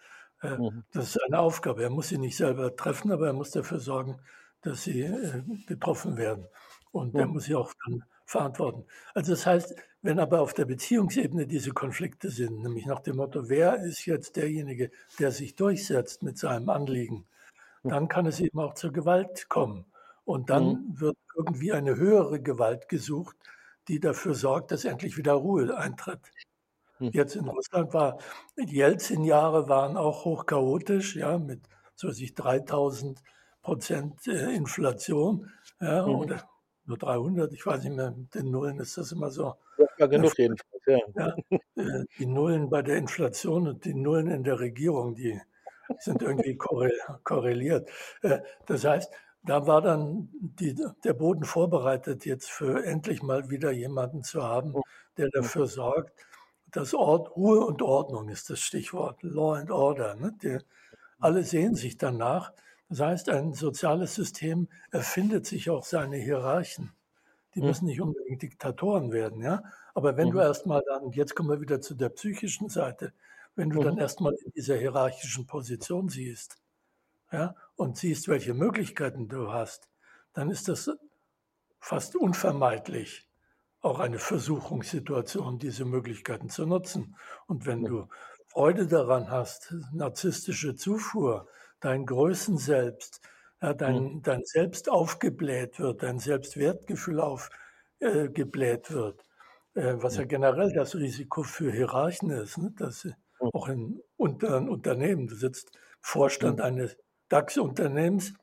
[0.42, 0.84] Äh, mhm.
[0.92, 1.82] Das ist eine Aufgabe.
[1.82, 4.18] Er muss sie nicht selber treffen, aber er muss dafür sorgen,
[4.62, 6.46] dass sie äh, getroffen werden.
[6.90, 7.20] Und mhm.
[7.20, 8.84] er muss sie auch dann verantworten.
[9.14, 13.48] Also das heißt, wenn aber auf der Beziehungsebene diese Konflikte sind, nämlich nach dem Motto,
[13.48, 17.26] wer ist jetzt derjenige, der sich durchsetzt mit seinem Anliegen,
[17.82, 19.86] dann kann es eben auch zur Gewalt kommen.
[20.26, 21.00] Und dann mhm.
[21.00, 23.36] wird irgendwie eine höhere Gewalt gesucht,
[23.86, 26.20] die dafür sorgt, dass endlich wieder Ruhe eintritt.
[26.98, 27.10] Mhm.
[27.12, 28.18] Jetzt in Russland war,
[28.58, 31.60] die Jelzin-Jahre waren auch hoch chaotisch, ja, mit
[31.94, 33.22] so sich 3000
[33.62, 36.14] Prozent äh, Inflation, ja, mhm.
[36.16, 36.48] oder
[36.86, 39.54] nur 300, ich weiß nicht mehr, mit den Nullen ist das immer so.
[39.98, 40.98] Ja, genug jedenfalls, ja.
[41.14, 41.36] ja.
[41.76, 45.40] Äh, die Nullen bei der Inflation und die Nullen in der Regierung, die
[45.98, 47.88] sind irgendwie korreliert.
[48.22, 49.12] Äh, das heißt,
[49.46, 54.74] da war dann die, der Boden vorbereitet, jetzt für endlich mal wieder jemanden zu haben,
[55.16, 56.26] der dafür sorgt,
[56.70, 60.16] dass Ort, Ruhe und Ordnung ist das Stichwort, Law and Order.
[60.16, 60.34] Ne?
[60.42, 60.58] Die,
[61.18, 62.52] alle sehen sich danach.
[62.88, 66.92] Das heißt, ein soziales System erfindet sich auch seine Hierarchen.
[67.54, 67.66] Die mhm.
[67.66, 69.62] müssen nicht unbedingt Diktatoren werden, ja.
[69.94, 70.32] Aber wenn mhm.
[70.32, 73.12] du erstmal dann, jetzt kommen wir wieder zu der psychischen Seite,
[73.54, 73.84] wenn du mhm.
[73.84, 76.58] dann erstmal in dieser hierarchischen Position siehst,
[77.32, 79.88] ja, und siehst, welche Möglichkeiten du hast,
[80.32, 80.90] dann ist das
[81.80, 83.26] fast unvermeidlich
[83.80, 87.16] auch eine Versuchungssituation, diese Möglichkeiten zu nutzen.
[87.46, 88.08] Und wenn du
[88.48, 91.48] Freude daran hast, narzisstische Zufuhr,
[91.80, 93.20] dein Größenselbst,
[93.62, 99.22] ja, dein, dein Selbst aufgebläht wird, dein Selbstwertgefühl aufgebläht äh, wird,
[99.74, 100.24] äh, was ja.
[100.24, 102.72] generell das Risiko für Hierarchen ist, ne?
[102.76, 103.08] dass
[103.38, 106.96] auch in unter, Unternehmen, du sitzt Vorstand eines
[107.28, 108.34] DAX-Unternehmens,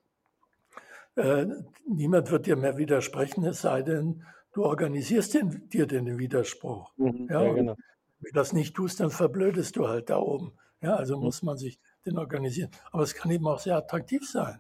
[1.15, 1.45] äh,
[1.87, 6.91] niemand wird dir mehr widersprechen, es sei denn, du organisierst den, dir den Widerspruch.
[6.97, 7.75] Mhm, ja, ja genau.
[8.19, 10.53] Wenn du das nicht tust, dann verblödest du halt da oben.
[10.81, 11.23] Ja, also mhm.
[11.23, 12.71] muss man sich den organisieren.
[12.91, 14.59] Aber es kann eben auch sehr attraktiv sein,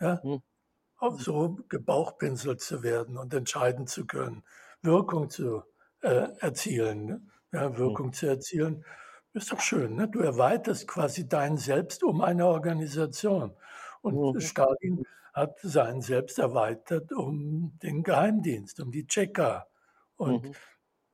[0.00, 0.42] ja, mhm.
[1.18, 4.44] so gebauchpinselt zu werden und entscheiden zu können,
[4.82, 5.62] Wirkung zu
[6.00, 7.30] äh, erzielen.
[7.52, 7.76] Ja, hm.
[7.78, 8.12] Wirkung mhm.
[8.12, 8.84] zu erzielen
[9.34, 9.96] ist doch schön.
[9.96, 10.08] Ne?
[10.08, 13.52] Du erweiterst quasi dein Selbst um eine Organisation.
[14.00, 14.40] Und mhm.
[14.40, 19.66] Stalin hat sein Selbst erweitert um den Geheimdienst, um die Tscheka.
[20.16, 20.54] Und mhm.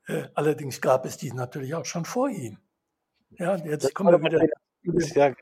[0.08, 2.58] äh, allerdings gab es die natürlich auch schon vor ihm.
[3.30, 4.44] Ja, jetzt kommen wir wieder
[5.14, 5.34] ja,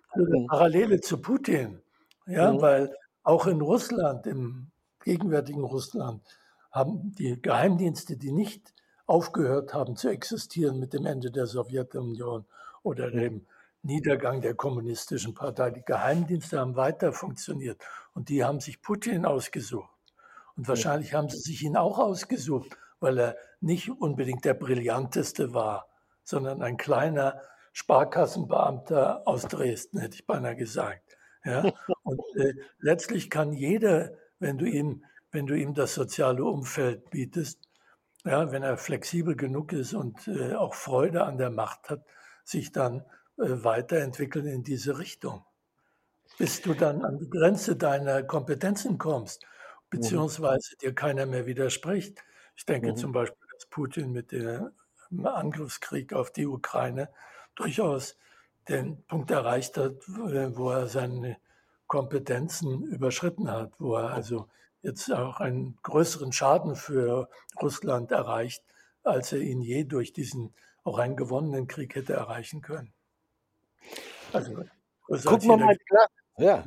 [0.46, 1.80] Parallele zu Putin.
[2.26, 2.60] Ja, mhm.
[2.60, 4.70] weil auch in Russland, im
[5.02, 6.22] gegenwärtigen Russland,
[6.70, 8.74] haben die Geheimdienste, die nicht
[9.06, 12.44] aufgehört haben zu existieren mit dem Ende der Sowjetunion
[12.82, 13.46] oder dem
[13.82, 17.80] Niedergang der kommunistischen Partei, die Geheimdienste haben weiter funktioniert
[18.14, 19.88] und die haben sich Putin ausgesucht.
[20.56, 25.88] Und wahrscheinlich haben sie sich ihn auch ausgesucht, weil er nicht unbedingt der brillanteste war,
[26.24, 27.40] sondern ein kleiner
[27.72, 31.16] Sparkassenbeamter aus Dresden, hätte ich beinahe gesagt.
[31.44, 31.62] Ja?
[32.02, 37.60] Und äh, letztlich kann jeder, wenn du ihm, wenn du ihm das soziale Umfeld bietest,
[38.24, 42.04] ja, wenn er flexibel genug ist und äh, auch Freude an der Macht hat,
[42.48, 43.00] sich dann
[43.36, 45.44] äh, weiterentwickeln in diese Richtung.
[46.38, 49.46] Bis du dann an die Grenze deiner Kompetenzen kommst, mhm.
[49.90, 52.22] beziehungsweise dir keiner mehr widerspricht.
[52.56, 52.96] Ich denke mhm.
[52.96, 54.72] zum Beispiel, dass Putin mit dem
[55.24, 57.10] Angriffskrieg auf die Ukraine
[57.54, 58.16] durchaus
[58.68, 61.38] den Punkt erreicht hat, wo er seine
[61.86, 64.48] Kompetenzen überschritten hat, wo er also
[64.82, 67.28] jetzt auch einen größeren Schaden für
[67.60, 68.62] Russland erreicht,
[69.02, 70.54] als er ihn je durch diesen
[70.88, 72.92] auch einen gewonnenen Krieg hätte erreichen können.
[74.32, 74.64] Also,
[75.24, 76.64] Gucken wir mal die Glas ja.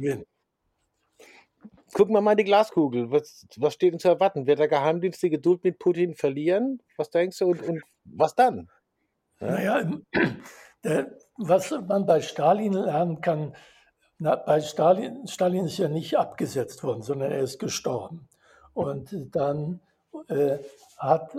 [1.94, 3.12] Gucken wir mal die Glaskugel.
[3.12, 4.48] Was, was steht uns zu erwarten?
[4.48, 6.82] Wird der Geheimdienst die Geduld mit Putin verlieren?
[6.98, 7.48] Was denkst du?
[7.48, 8.70] Und, und was dann?
[9.40, 9.48] Ja?
[9.48, 9.92] Naja,
[10.84, 13.56] der, was man bei Stalin lernen kann,
[14.20, 18.30] na, bei Stalin, Stalin ist ja nicht abgesetzt worden, sondern er ist gestorben.
[18.74, 19.82] Und dann
[20.28, 20.58] äh,
[20.98, 21.36] hat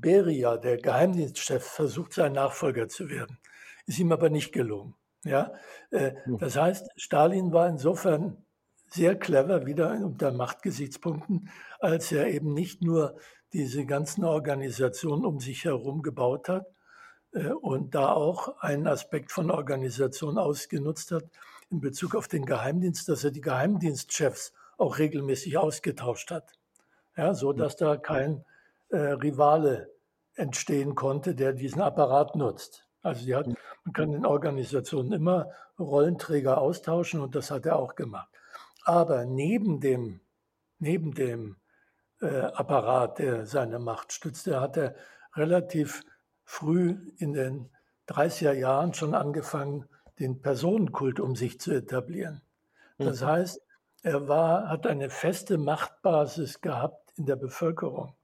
[0.00, 3.38] Beria, der Geheimdienstchef, versucht, sein Nachfolger zu werden.
[3.86, 4.94] Ist ihm aber nicht gelungen.
[5.24, 5.52] Ja?
[5.90, 6.38] Äh, hm.
[6.38, 8.44] das heißt, Stalin war insofern
[8.88, 13.16] sehr clever wieder unter Machtgesichtspunkten, als er eben nicht nur
[13.52, 16.66] diese ganzen Organisationen um sich herum gebaut hat
[17.32, 21.24] äh, und da auch einen Aspekt von Organisation ausgenutzt hat
[21.70, 26.52] in Bezug auf den Geheimdienst, dass er die Geheimdienstchefs auch regelmäßig ausgetauscht hat.
[27.16, 28.44] Ja, so dass da kein
[28.90, 29.90] äh, Rivale
[30.34, 32.86] entstehen konnte, der diesen Apparat nutzt.
[33.02, 37.94] Also die hat, man kann in Organisationen immer Rollenträger austauschen und das hat er auch
[37.94, 38.28] gemacht.
[38.84, 40.20] Aber neben dem,
[40.78, 41.56] neben dem
[42.20, 44.94] äh, Apparat, der seine Macht stützte, hat er
[45.34, 46.02] relativ
[46.44, 47.70] früh in den
[48.08, 49.86] 30er Jahren schon angefangen,
[50.18, 52.42] den Personenkult um sich zu etablieren.
[52.98, 53.26] Das mhm.
[53.26, 53.62] heißt,
[54.02, 58.14] er war, hat eine feste Machtbasis gehabt in der Bevölkerung.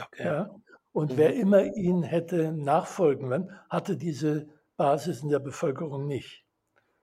[0.00, 0.24] Okay.
[0.24, 0.50] Ja?
[0.92, 1.16] Und mhm.
[1.16, 6.44] wer immer ihn hätte nachfolgen wollen, hatte diese Basis in der Bevölkerung nicht.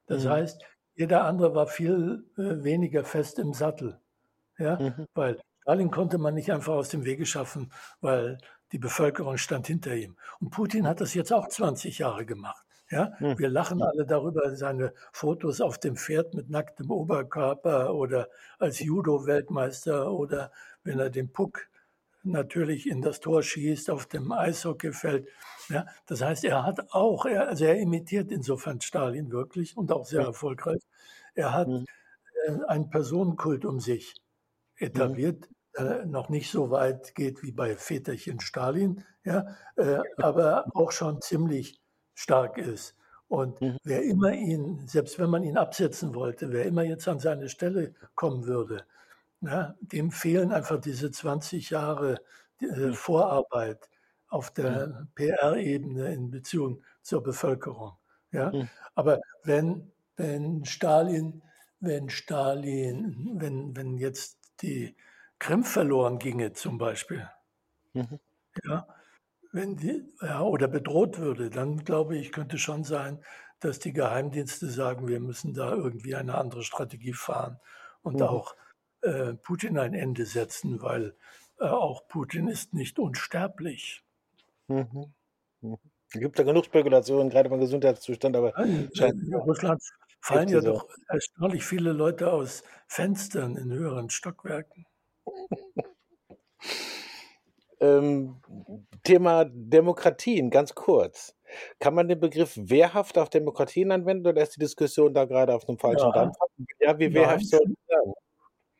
[0.06, 0.30] Das mhm.
[0.30, 0.64] heißt,
[0.96, 4.00] jeder andere war viel äh, weniger fest im Sattel.
[4.58, 4.78] Ja?
[4.80, 5.06] Mhm.
[5.14, 8.38] Weil Stalin konnte man nicht einfach aus dem Wege schaffen, weil
[8.72, 10.18] die Bevölkerung stand hinter ihm.
[10.40, 12.66] Und Putin hat das jetzt auch 20 Jahre gemacht.
[12.92, 13.38] Ja, mhm.
[13.38, 20.12] wir lachen alle darüber, seine Fotos auf dem Pferd mit nacktem Oberkörper oder als Judo-Weltmeister
[20.12, 20.52] oder
[20.84, 21.70] wenn er den Puck
[22.24, 25.28] natürlich in das Tor schießt auf dem Eishockeyfeld.
[25.70, 30.06] Ja, das heißt, er hat auch, er, also er imitiert insofern Stalin wirklich und auch
[30.06, 30.82] sehr erfolgreich.
[31.36, 31.86] Er hat mhm.
[32.46, 34.16] äh, einen Personenkult um sich
[34.76, 35.86] etabliert, mhm.
[35.86, 41.22] äh, noch nicht so weit geht wie bei Väterchen Stalin, ja, äh, aber auch schon
[41.22, 41.80] ziemlich
[42.14, 42.96] stark ist.
[43.28, 43.78] Und mhm.
[43.84, 47.94] wer immer ihn, selbst wenn man ihn absetzen wollte, wer immer jetzt an seine Stelle
[48.16, 48.86] kommen würde,
[49.42, 52.18] ja, dem fehlen einfach diese 20 Jahre
[52.62, 52.92] äh.
[52.92, 53.90] Vorarbeit
[54.28, 55.08] auf der mhm.
[55.16, 57.94] PR-Ebene in Beziehung zur Bevölkerung.
[58.32, 58.52] Ja?
[58.52, 58.70] Mhm.
[58.96, 61.42] Aber wenn, wenn Stalin,
[61.80, 64.96] wenn Stalin, wenn, wenn jetzt die
[65.40, 67.28] Krim verloren ginge zum Beispiel,
[67.94, 68.20] mhm.
[68.64, 68.88] ja,
[69.52, 73.24] wenn die, ja, oder bedroht würde, dann glaube ich, könnte schon sein,
[73.60, 77.60] dass die Geheimdienste sagen, wir müssen da irgendwie eine andere Strategie fahren
[78.04, 78.24] und mhm.
[78.24, 78.56] auch
[79.02, 81.16] äh, Putin ein Ende setzen, weil
[81.60, 84.04] äh, auch Putin ist nicht unsterblich.
[84.68, 85.14] Mhm.
[85.62, 85.78] Mhm.
[86.12, 89.82] Es gibt da genug Spekulationen, gerade beim Gesundheitszustand, aber Nein, in Russland
[90.22, 94.86] fallen ja doch erstaunlich viele Leute aus Fenstern in höheren Stockwerken.
[97.80, 98.42] ähm,
[99.04, 101.36] Thema Demokratien, ganz kurz.
[101.80, 105.68] Kann man den Begriff wehrhaft auf Demokratien anwenden oder ist die Diskussion da gerade auf
[105.68, 106.12] einem falschen ja.
[106.12, 106.36] Dampf?
[106.80, 108.14] Ja, wie wehrhaft soll man sagen?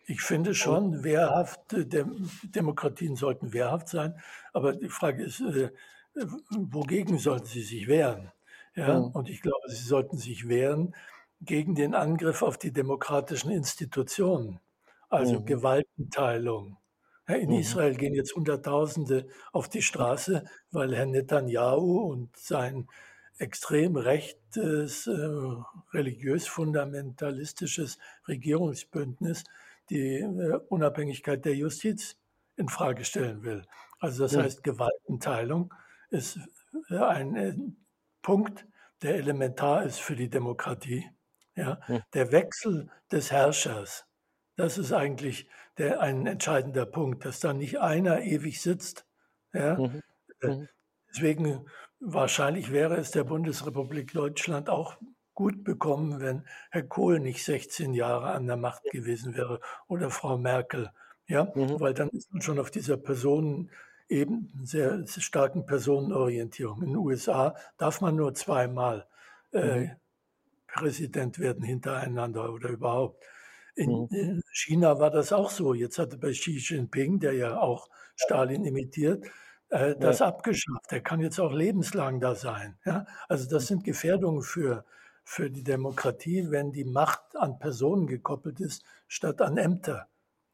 [0.10, 4.20] Ich finde schon, wehrhaft, Demokratien sollten wehrhaft sein,
[4.54, 5.70] aber die Frage ist, äh,
[6.50, 8.32] wogegen sollten sie sich wehren?
[8.76, 9.12] Ja, mhm.
[9.12, 10.96] und ich glaube, sie sollten sich wehren
[11.42, 14.60] gegen den Angriff auf die demokratischen Institutionen,
[15.10, 15.46] also mhm.
[15.46, 16.78] Gewaltenteilung.
[17.28, 17.60] In mhm.
[17.60, 22.88] Israel gehen jetzt Hunderttausende auf die Straße, weil Herr Netanyahu und sein
[23.38, 25.30] extrem rechtes, äh,
[25.94, 29.44] religiös-fundamentalistisches Regierungsbündnis
[29.90, 32.18] die äh, Unabhängigkeit der Justiz
[32.56, 33.66] in Frage stellen will.
[34.00, 34.44] Also das ja.
[34.44, 35.74] heißt, Gewaltenteilung
[36.10, 36.40] ist
[36.90, 37.56] äh, ein äh,
[38.22, 38.66] Punkt,
[39.02, 41.10] der elementar ist für die Demokratie.
[41.56, 41.80] Ja?
[41.88, 42.02] ja.
[42.14, 44.06] Der Wechsel des Herrschers,
[44.56, 49.06] das ist eigentlich der, ein entscheidender Punkt, dass da nicht einer ewig sitzt.
[49.54, 49.78] Ja?
[49.78, 50.02] Mhm.
[50.42, 50.70] Mhm.
[51.10, 51.66] Deswegen
[52.00, 54.98] wahrscheinlich wäre es der Bundesrepublik Deutschland auch
[55.40, 60.38] gut bekommen, wenn Herr Kohl nicht 16 Jahre an der Macht gewesen wäre oder Frau
[60.38, 60.92] Merkel.
[61.28, 61.80] Ja, mhm.
[61.80, 63.70] weil dann ist man schon auf dieser Personen
[64.10, 66.82] eben sehr, sehr starken Personenorientierung.
[66.82, 69.08] In den USA darf man nur zweimal
[69.54, 69.92] äh, mhm.
[70.68, 73.24] Präsident werden hintereinander oder überhaupt.
[73.76, 74.08] In, mhm.
[74.12, 75.74] in, China war das auch so.
[75.74, 79.26] Jetzt hatte bei Xi Jinping, der ja auch Stalin imitiert,
[79.70, 80.28] äh, das ja.
[80.28, 80.92] abgeschafft.
[80.92, 82.78] Er kann jetzt auch lebenslang da sein.
[82.84, 83.06] Ja?
[83.30, 83.68] Also das mhm.
[83.68, 84.84] sind Gefährdungen für
[85.30, 90.08] für die Demokratie, wenn die Macht an Personen gekoppelt ist, statt an Ämter.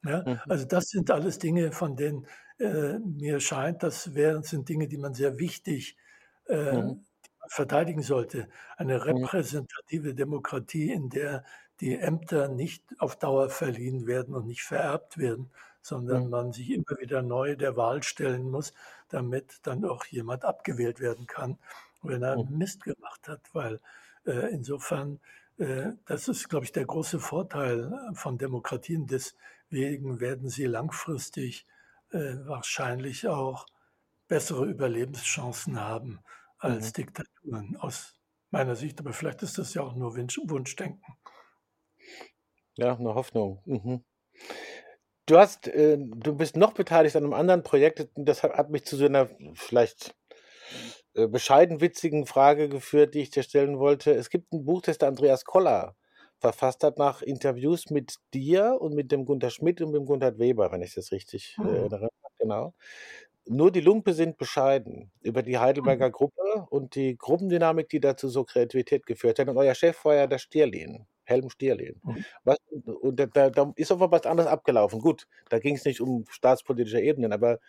[0.04, 0.22] Ja?
[0.22, 0.40] Mhm.
[0.46, 2.26] Also das sind alles Dinge, von denen
[2.58, 5.96] äh, mir scheint, das wären, sind Dinge, die man sehr wichtig
[6.46, 7.06] äh, mhm.
[7.48, 8.50] verteidigen sollte.
[8.76, 9.00] Eine mhm.
[9.00, 11.42] repräsentative Demokratie, in der
[11.80, 15.50] die Ämter nicht auf Dauer verliehen werden und nicht vererbt werden,
[15.80, 16.30] sondern mhm.
[16.30, 18.74] man sich immer wieder neu der Wahl stellen muss,
[19.08, 21.56] damit dann auch jemand abgewählt werden kann,
[22.02, 22.58] wenn er mhm.
[22.58, 23.80] Mist gemacht hat, weil
[24.30, 25.20] insofern,
[25.58, 29.06] äh, das ist, glaube ich, der große Vorteil äh, von Demokratien.
[29.06, 31.66] Deswegen werden sie langfristig
[32.08, 33.66] wahrscheinlich auch
[34.28, 36.20] bessere Überlebenschancen haben
[36.58, 36.92] als mhm.
[36.92, 38.14] Diktaturen aus
[38.50, 39.00] meiner Sicht.
[39.00, 41.16] Aber vielleicht ist das ja auch nur Wunschdenken.
[42.76, 43.60] Ja, eine Hoffnung.
[43.64, 44.04] Mhm.
[45.26, 48.08] Du hast, äh, du bist noch beteiligt an einem anderen Projekt.
[48.14, 50.25] Das hat, hat mich zu so einer vielleicht äh,
[51.28, 54.12] bescheiden witzigen Frage geführt, die ich dir stellen wollte.
[54.14, 55.96] Es gibt ein Buch, das der Andreas Koller
[56.38, 60.38] verfasst hat nach Interviews mit dir und mit dem Gunther Schmidt und mit dem Gunther
[60.38, 61.78] Weber, wenn ich das richtig äh, Mhm.
[61.78, 62.08] erinnere.
[62.38, 62.74] Genau.
[63.48, 65.60] Nur die Lumpe sind bescheiden über die Mhm.
[65.60, 69.48] Heidelberger Gruppe und die Gruppendynamik, die dazu so Kreativität geführt hat.
[69.48, 72.02] Und euer Chef war ja der Stierlin, Helm Stierlin.
[72.04, 72.24] Mhm.
[72.44, 75.00] Was, und da, da, ist aber was anderes abgelaufen.
[75.00, 77.60] Gut, da ging es nicht um staatspolitische Ebenen, aber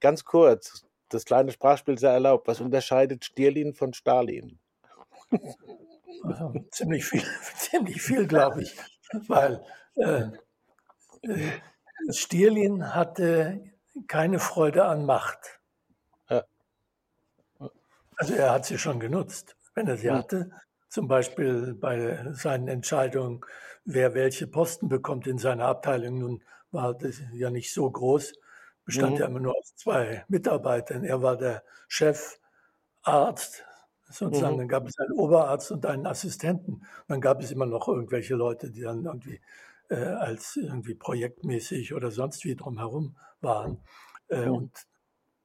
[0.00, 2.48] ganz kurz, das kleine Sprachspiel sei erlaubt.
[2.48, 4.58] Was unterscheidet Stierlin von Stalin?
[6.22, 7.22] Also, ziemlich viel,
[7.56, 8.76] ziemlich viel, glaube ich,
[9.28, 9.64] weil
[9.96, 10.28] äh,
[11.22, 11.60] äh,
[12.10, 13.72] Stirlin hatte
[14.08, 15.60] keine Freude an Macht.
[16.30, 16.46] Ja.
[18.16, 20.16] Also er hat sie schon genutzt, wenn er sie Hm.
[20.18, 20.50] hatte.
[20.88, 23.40] Zum Beispiel bei seinen Entscheidungen,
[23.84, 26.18] wer welche Posten bekommt in seiner Abteilung.
[26.18, 28.32] Nun war das ja nicht so groß,
[28.86, 29.20] bestand Mhm.
[29.20, 31.04] ja immer nur aus zwei Mitarbeitern.
[31.04, 32.40] Er war der Chefarzt
[34.08, 34.56] sozusagen.
[34.56, 34.58] Mhm.
[34.58, 36.84] Dann gab es einen Oberarzt und einen Assistenten.
[37.08, 39.40] Dann gab es immer noch irgendwelche Leute, die dann irgendwie
[39.88, 43.82] äh, als irgendwie projektmäßig oder sonst wie drumherum waren.
[44.28, 44.52] Äh, Mhm.
[44.52, 44.86] und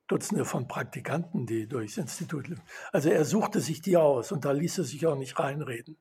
[0.08, 2.64] Dutzende von Praktikanten, die durchs Institut liefen.
[2.92, 5.98] Also er suchte sich die aus und da ließ er sich auch nicht reinreden.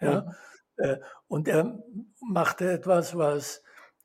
[0.00, 0.26] Ja?
[0.26, 0.34] Mhm.
[0.78, 1.78] Äh, und er
[2.20, 3.62] machte etwas, was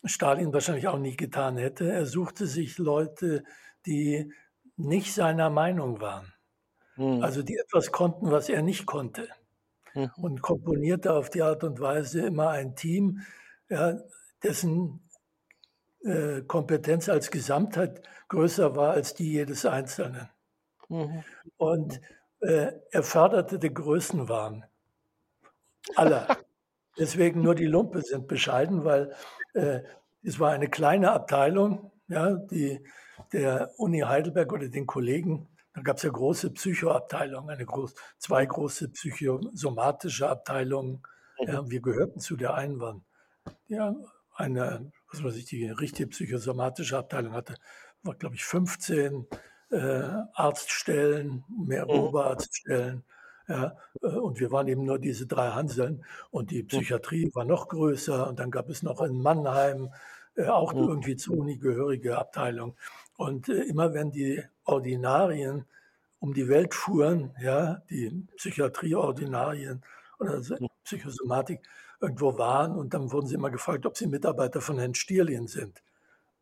[0.08, 1.92] Stalin wahrscheinlich auch nie getan hätte.
[1.92, 3.44] Er suchte sich Leute,
[3.86, 4.32] die
[4.76, 6.34] nicht seiner Meinung waren.
[6.96, 7.24] Mhm.
[7.24, 9.28] Also die etwas konnten, was er nicht konnte.
[9.94, 10.12] Mhm.
[10.18, 13.22] Und komponierte auf die Art und Weise immer ein Team,
[13.70, 14.00] ja,
[14.44, 15.08] dessen
[16.04, 20.30] äh, Kompetenz als Gesamtheit größer war als die jedes Einzelnen.
[20.90, 21.24] Mhm.
[21.58, 22.02] Und
[22.40, 24.66] äh, er förderte den Größenwahn
[25.96, 26.28] aller.
[27.00, 29.14] Deswegen nur die Lumpe sind bescheiden, weil
[29.54, 29.82] äh,
[30.24, 32.84] es war eine kleine Abteilung, ja, die
[33.34, 38.46] der Uni Heidelberg oder den Kollegen, da gab es ja große Psychoabteilungen, eine groß, zwei
[38.46, 41.04] große psychosomatische Abteilungen.
[41.40, 43.06] Ja, wir gehörten zu der einen, waren
[43.68, 43.96] ja,
[44.36, 47.56] eine, was weiß ich, die richtige psychosomatische Abteilung hatte,
[48.04, 49.28] war, glaube ich, 15
[49.72, 52.04] äh, Arztstellen, mehrere Mhm.
[52.04, 53.04] Oberarztstellen.
[53.48, 56.06] Ja, äh, und wir waren eben nur diese drei Hanseln.
[56.32, 58.28] Und die Psychiatrie war noch größer.
[58.28, 59.90] Und dann gab es noch in Mannheim
[60.36, 62.76] äh, auch irgendwie zur Uni gehörige Abteilung.
[63.18, 65.66] Und äh, immer wenn die Ordinarien
[66.20, 69.84] um die Welt fuhren, ja, die Psychiatrieordinarien
[70.20, 70.58] oder so-.
[70.84, 71.62] Psychosomatik
[72.00, 75.82] irgendwo waren und dann wurden sie immer gefragt, ob sie Mitarbeiter von Herrn Stierlin sind.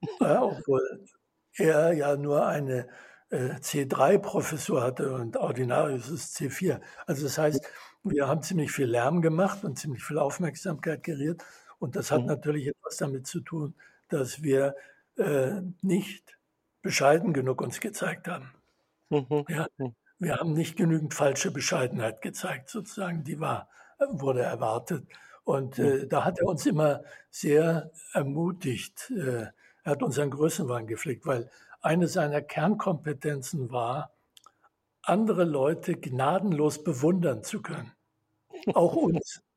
[0.20, 1.06] Ja, obwohl
[1.53, 2.88] er ja nur eine
[3.30, 6.82] äh, C3-Professur hatte und Ordinarius ist C4.
[7.07, 7.65] Also das heißt,
[8.03, 11.43] wir haben ziemlich viel Lärm gemacht und ziemlich viel Aufmerksamkeit geriert.
[11.80, 12.28] Und das hat Mhm.
[12.28, 13.76] natürlich etwas damit zu tun,
[14.09, 14.76] dass wir
[15.17, 16.38] äh, nicht
[16.82, 18.51] bescheiden genug uns gezeigt haben.
[19.09, 19.45] Mhm.
[19.49, 19.95] Ja, Mhm.
[20.19, 23.69] wir haben nicht genügend falsche Bescheidenheit gezeigt, sozusagen, die war,
[23.99, 25.07] äh, wurde erwartet.
[25.43, 25.95] Und Mhm.
[26.03, 29.11] äh, da hat er uns immer sehr ermutigt.
[29.11, 29.47] Äh,
[29.84, 31.49] er hat unseren Größenwahn gepflegt, weil
[31.86, 34.11] eine seiner Kernkompetenzen war,
[35.03, 37.91] andere Leute gnadenlos bewundern zu können.
[38.73, 39.41] Auch uns.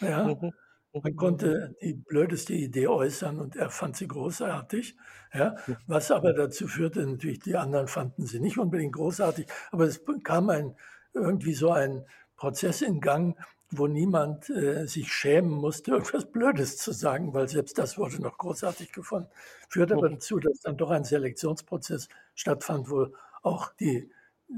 [0.00, 4.96] Ja, man konnte die blödeste Idee äußern und er fand sie großartig.
[5.32, 5.54] Ja,
[5.86, 10.48] was aber dazu führte, natürlich, die anderen fanden sie nicht unbedingt großartig, aber es kam
[10.48, 10.74] ein,
[11.12, 12.04] irgendwie so ein
[12.36, 13.36] Prozess in Gang,
[13.72, 18.38] wo niemand äh, sich schämen musste, irgendwas Blödes zu sagen, weil selbst das wurde noch
[18.38, 19.28] großartig gefunden.
[19.68, 23.08] Führte aber dazu, dass dann doch ein Selektionsprozess stattfand, wo
[23.42, 24.10] auch die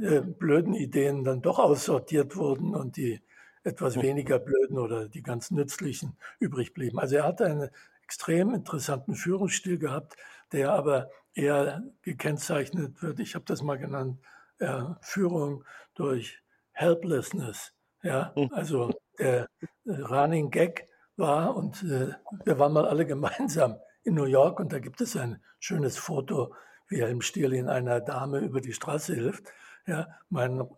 [0.03, 3.21] äh, blöden Ideen dann doch aussortiert wurden und die
[3.63, 6.99] etwas weniger blöden oder die ganz nützlichen übrig blieben.
[6.99, 7.71] Also er hatte einen
[8.03, 10.17] extrem interessanten Führungsstil gehabt,
[10.53, 14.21] der aber eher gekennzeichnet wird, ich habe das mal genannt,
[14.59, 16.43] äh, Führung durch
[16.73, 17.73] Helplessness.
[18.05, 18.51] Ja, Mhm.
[18.53, 19.49] also der
[19.87, 22.13] äh, Running Gag war und äh,
[22.45, 26.55] wir waren mal alle gemeinsam in New York und da gibt es ein schönes Foto,
[26.89, 29.45] wie Helm Stierlin einer Dame über die Straße hilft.
[29.87, 30.69] Ja, meine,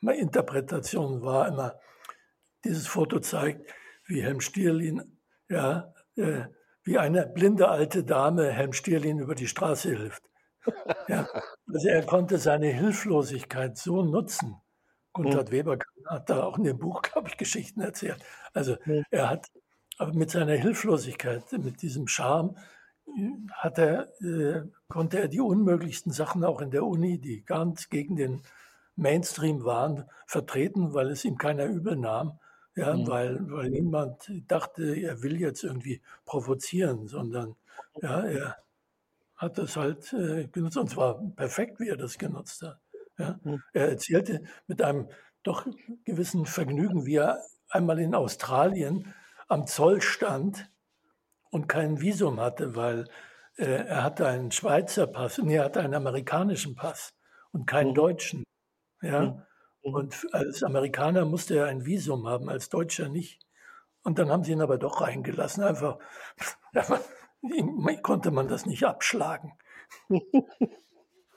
[0.00, 1.80] meine Interpretation war immer,
[2.64, 3.70] dieses Foto zeigt,
[4.06, 6.44] wie Helm Stierlin, ja, äh,
[6.84, 10.22] wie eine blinde alte Dame Helm Stierlin über die Straße hilft.
[11.08, 11.26] Ja,
[11.72, 14.56] also er konnte seine Hilflosigkeit so nutzen.
[15.22, 18.18] Gunther Weber hat da auch in dem Buch, glaube ich, Geschichten erzählt.
[18.52, 18.76] Also
[19.10, 19.46] er hat
[19.98, 22.56] aber mit seiner Hilflosigkeit, mit diesem Charme,
[23.06, 27.88] äh, hat er, äh, konnte er die unmöglichsten Sachen auch in der Uni, die ganz
[27.88, 28.42] gegen den
[28.96, 32.38] Mainstream waren, vertreten, weil es ihm keiner übel nahm.
[32.74, 33.06] ja, mhm.
[33.08, 37.56] weil, weil niemand dachte, er will jetzt irgendwie provozieren, sondern
[38.00, 38.56] ja, er
[39.36, 42.78] hat das halt äh, genutzt und zwar perfekt, wie er das genutzt hat.
[43.18, 43.38] Ja.
[43.42, 43.62] Mhm.
[43.72, 45.08] Er erzählte mit einem
[45.42, 45.66] doch
[46.04, 49.14] gewissen Vergnügen, wie er einmal in Australien
[49.48, 50.70] am Zoll stand
[51.50, 53.08] und kein Visum hatte, weil
[53.56, 57.14] äh, er hatte einen Schweizer Pass, nee, er hatte einen amerikanischen Pass
[57.50, 57.94] und keinen mhm.
[57.94, 58.44] deutschen.
[59.02, 59.20] Ja.
[59.20, 59.26] Mhm.
[59.84, 59.94] mhm.
[59.94, 63.40] Und als Amerikaner musste er ein Visum haben, als Deutscher nicht.
[64.02, 65.64] Und dann haben sie ihn aber doch reingelassen.
[65.64, 65.98] Einfach,
[68.02, 69.52] konnte man das nicht abschlagen.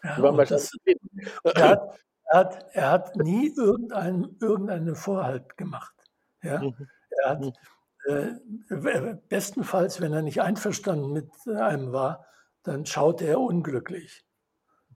[0.04, 0.72] Ja, das,
[1.44, 5.94] er, hat, er, hat, er hat nie irgendeinen, irgendeinen Vorhalt gemacht.
[6.42, 6.62] Ja?
[6.62, 6.88] Mhm.
[7.24, 7.54] Er hat mhm.
[8.08, 12.26] äh, bestenfalls, wenn er nicht einverstanden mit einem war,
[12.64, 14.24] dann schaute er unglücklich.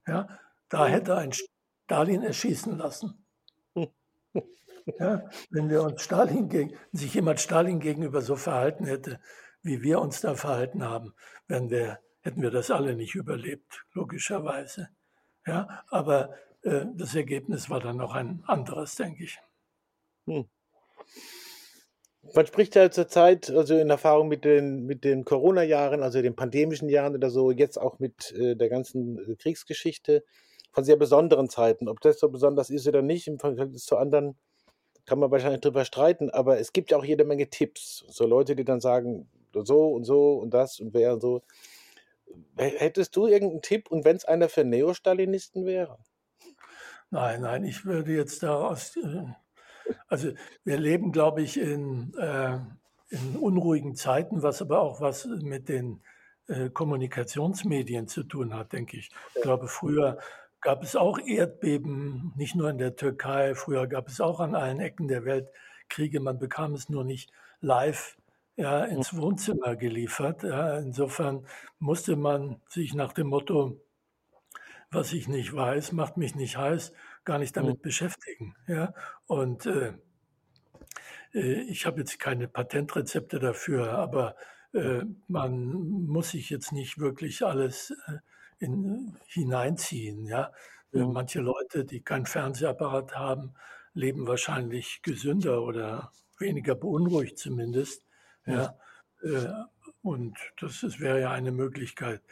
[0.06, 0.28] Ja?
[0.68, 3.24] Da hätte ein Stalin erschießen lassen.
[5.00, 9.18] Ja, wenn wir uns Stalin gegen, sich jemand Stalin gegenüber so verhalten hätte,
[9.62, 11.12] wie wir uns da verhalten haben,
[11.48, 14.88] wenn wir, hätten wir das alle nicht überlebt, logischerweise.
[15.46, 19.38] Ja, aber äh, das Ergebnis war dann noch ein anderes, denke ich.
[20.26, 20.46] Hm.
[22.34, 26.88] Man spricht ja zurzeit, also in Erfahrung mit den, mit den Corona-Jahren, also den pandemischen
[26.88, 30.24] Jahren oder so, jetzt auch mit äh, der ganzen äh, Kriegsgeschichte,
[30.72, 31.88] von sehr besonderen Zeiten.
[31.88, 34.36] Ob das so besonders ist oder nicht, im Vergleich zu anderen,
[35.06, 38.04] kann man wahrscheinlich drüber streiten, aber es gibt ja auch jede Menge Tipps.
[38.08, 41.42] So Leute, die dann sagen, so und so und das und wer und so.
[42.56, 45.98] Hättest du irgendeinen Tipp und wenn es einer für Neostalinisten wäre?
[47.10, 49.24] Nein, nein, ich würde jetzt daraus, äh,
[50.08, 50.32] also
[50.64, 52.58] wir leben, glaube ich, in, äh,
[53.10, 56.02] in unruhigen Zeiten, was aber auch was mit den
[56.48, 59.10] äh, Kommunikationsmedien zu tun hat, denke ich.
[59.34, 60.18] Ich glaube, früher
[60.60, 64.80] gab es auch Erdbeben, nicht nur in der Türkei, früher gab es auch an allen
[64.80, 65.48] Ecken der Welt
[65.88, 67.30] Kriege, man bekam es nur nicht
[67.60, 68.16] live
[68.56, 70.42] ja, ins Wohnzimmer geliefert.
[70.42, 70.78] Ja.
[70.78, 71.46] Insofern
[71.78, 73.80] musste man sich nach dem Motto,
[74.90, 76.92] was ich nicht weiß, macht mich nicht heiß,
[77.24, 77.82] gar nicht damit mhm.
[77.82, 78.54] beschäftigen.
[78.66, 78.94] Ja.
[79.26, 79.92] Und äh,
[81.34, 84.36] äh, ich habe jetzt keine Patentrezepte dafür, aber
[84.72, 85.72] äh, man
[86.06, 88.18] muss sich jetzt nicht wirklich alles äh,
[88.58, 90.24] in, hineinziehen.
[90.24, 90.52] Ja.
[90.92, 91.12] Mhm.
[91.12, 93.54] Manche Leute, die keinen Fernsehapparat haben,
[93.92, 98.05] leben wahrscheinlich gesünder oder weniger beunruhigt zumindest.
[98.46, 98.78] Ja.
[99.22, 99.48] Äh,
[100.02, 102.22] und das, das wäre ja eine Möglichkeit,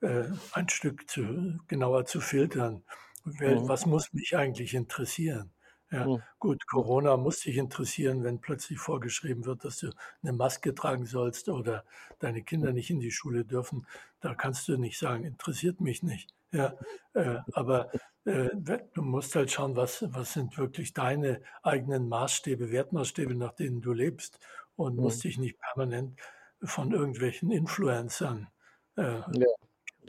[0.00, 2.82] äh, ein Stück zu, genauer zu filtern.
[3.24, 3.68] Mhm.
[3.68, 5.52] Was muss mich eigentlich interessieren?
[5.90, 6.22] Ja, mhm.
[6.38, 9.90] gut, Corona muss dich interessieren, wenn plötzlich vorgeschrieben wird, dass du
[10.22, 11.84] eine Maske tragen sollst oder
[12.18, 13.86] deine Kinder nicht in die Schule dürfen.
[14.20, 16.34] Da kannst du nicht sagen, interessiert mich nicht.
[16.50, 16.74] Ja,
[17.12, 17.90] äh, aber
[18.24, 18.50] äh,
[18.94, 23.92] du musst halt schauen, was, was sind wirklich deine eigenen Maßstäbe, Wertmaßstäbe, nach denen du
[23.92, 24.38] lebst
[24.82, 25.02] und mhm.
[25.02, 26.18] musst dich nicht permanent
[26.62, 28.48] von irgendwelchen Influencern
[28.96, 29.46] äh, ja.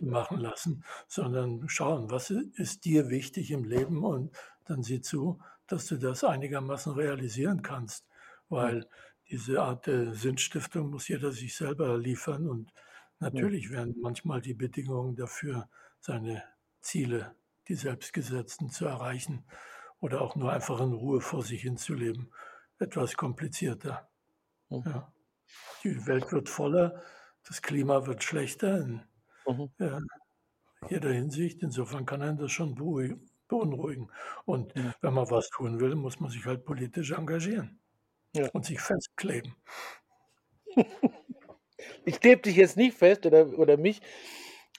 [0.02, 5.88] machen lassen, sondern schauen, was ist dir wichtig im Leben und dann sieh zu, dass
[5.88, 8.06] du das einigermaßen realisieren kannst,
[8.50, 8.86] weil mhm.
[9.30, 12.72] diese Art der Sinnstiftung muss jeder sich selber liefern und
[13.20, 13.74] natürlich mhm.
[13.74, 15.70] werden manchmal die Bedingungen dafür,
[16.00, 16.44] seine
[16.82, 17.36] Ziele,
[17.70, 19.46] die selbstgesetzten, zu erreichen
[20.00, 22.34] oder auch nur einfach in Ruhe vor sich hinzuleben,
[22.78, 24.10] etwas komplizierter.
[24.74, 24.84] Mhm.
[24.86, 25.14] Ja.
[25.84, 27.02] Die Welt wird voller,
[27.48, 29.02] das Klima wird schlechter in
[29.46, 29.70] mhm.
[29.80, 30.00] äh,
[30.90, 31.62] jeder Hinsicht.
[31.62, 34.10] Insofern kann einen das schon beunruhigen.
[34.46, 34.96] Und ja.
[35.02, 37.80] wenn man was tun will, muss man sich halt politisch engagieren
[38.36, 38.50] ja.
[38.54, 39.56] und sich festkleben.
[42.06, 44.02] ich klebe dich jetzt nicht fest oder, oder mich,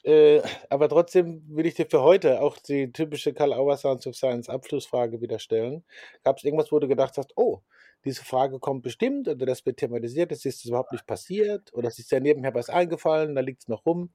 [0.03, 4.17] äh, aber trotzdem will ich dir für heute auch die typische Karl Auer Sounds of
[4.17, 5.85] Science Abschlussfrage wieder stellen.
[6.25, 7.63] Gab es irgendwas, wo du gedacht hast, oh,
[8.05, 11.99] diese Frage kommt bestimmt oder das wird thematisiert, das ist überhaupt nicht passiert oder es
[11.99, 14.11] ist ja nebenher was eingefallen, da liegt es noch rum.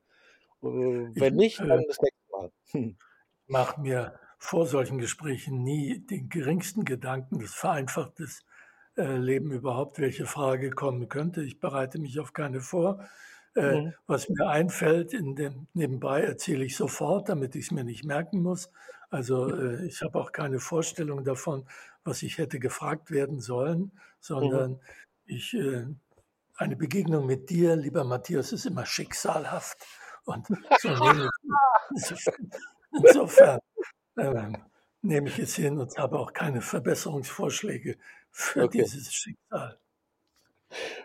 [0.62, 2.52] Äh, wenn nicht, dann äh, das nächste Mal.
[2.72, 2.98] Hm.
[3.48, 8.46] Mach mir vor solchen Gesprächen nie den geringsten Gedanken, das vereinfacht das
[8.98, 11.42] äh, Leben überhaupt, welche Frage kommen könnte.
[11.44, 13.06] Ich bereite mich auf keine vor.
[13.56, 13.94] Äh, mhm.
[14.08, 18.42] Was mir einfällt, in dem, nebenbei erzähle ich sofort, damit ich es mir nicht merken
[18.42, 18.72] muss.
[19.10, 21.66] Also äh, ich habe auch keine Vorstellung davon,
[22.10, 24.80] was ich hätte gefragt werden sollen, sondern mhm.
[25.26, 25.86] ich, äh,
[26.58, 29.78] eine Begegnung mit dir, lieber Matthias, ist immer schicksalhaft.
[30.26, 30.48] Und
[30.80, 31.30] so nehme
[31.96, 32.26] ich,
[32.92, 33.60] insofern
[34.18, 34.52] äh,
[35.02, 37.98] nehme ich es hin und habe auch keine Verbesserungsvorschläge
[38.32, 38.80] für okay.
[38.84, 39.78] dieses Schicksal.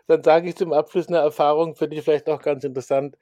[0.07, 3.17] Dann sage ich zum Abschluss eine Erfahrung, für dich vielleicht auch ganz interessant,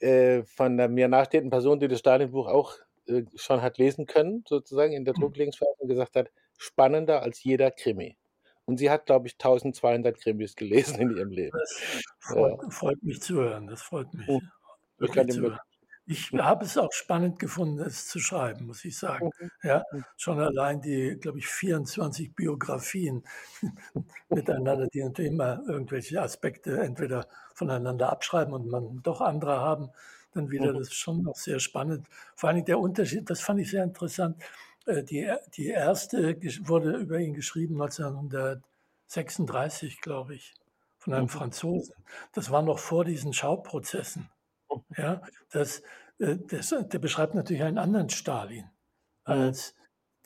[0.00, 2.74] äh, von einer mir nachstehenden Person, die das Stalin-Buch auch
[3.06, 5.22] äh, schon hat lesen können, sozusagen in der mhm.
[5.22, 8.16] Drucklingsphase und gesagt hat, spannender als jeder Krimi.
[8.66, 11.58] Und sie hat, glaube ich, 1200 Krimis gelesen in ihrem Leben.
[11.58, 12.70] Das freut, ja.
[12.70, 13.66] freut mich zu hören.
[13.66, 14.26] Das freut mich.
[14.26, 14.50] Mhm.
[14.98, 15.60] Ich.
[16.06, 19.30] Ich habe es auch spannend gefunden, es zu schreiben, muss ich sagen.
[19.38, 19.50] Mhm.
[19.62, 20.04] Ja, mhm.
[20.18, 23.24] schon allein die, glaube ich, 24 Biografien
[24.28, 29.90] miteinander, die natürlich immer irgendwelche Aspekte entweder voneinander abschreiben und man doch andere haben,
[30.34, 30.78] dann wieder, mhm.
[30.78, 32.06] das ist schon noch sehr spannend.
[32.36, 34.36] Vor allem der Unterschied, das fand ich sehr interessant.
[34.86, 36.36] Äh, die, die erste
[36.68, 40.54] wurde über ihn geschrieben 1936, glaube ich,
[40.98, 41.94] von einem Franzosen.
[42.32, 44.28] Das war noch vor diesen Schauprozessen.
[44.96, 45.82] Ja, das,
[46.18, 48.70] äh, das, der beschreibt natürlich einen anderen Stalin
[49.24, 49.74] als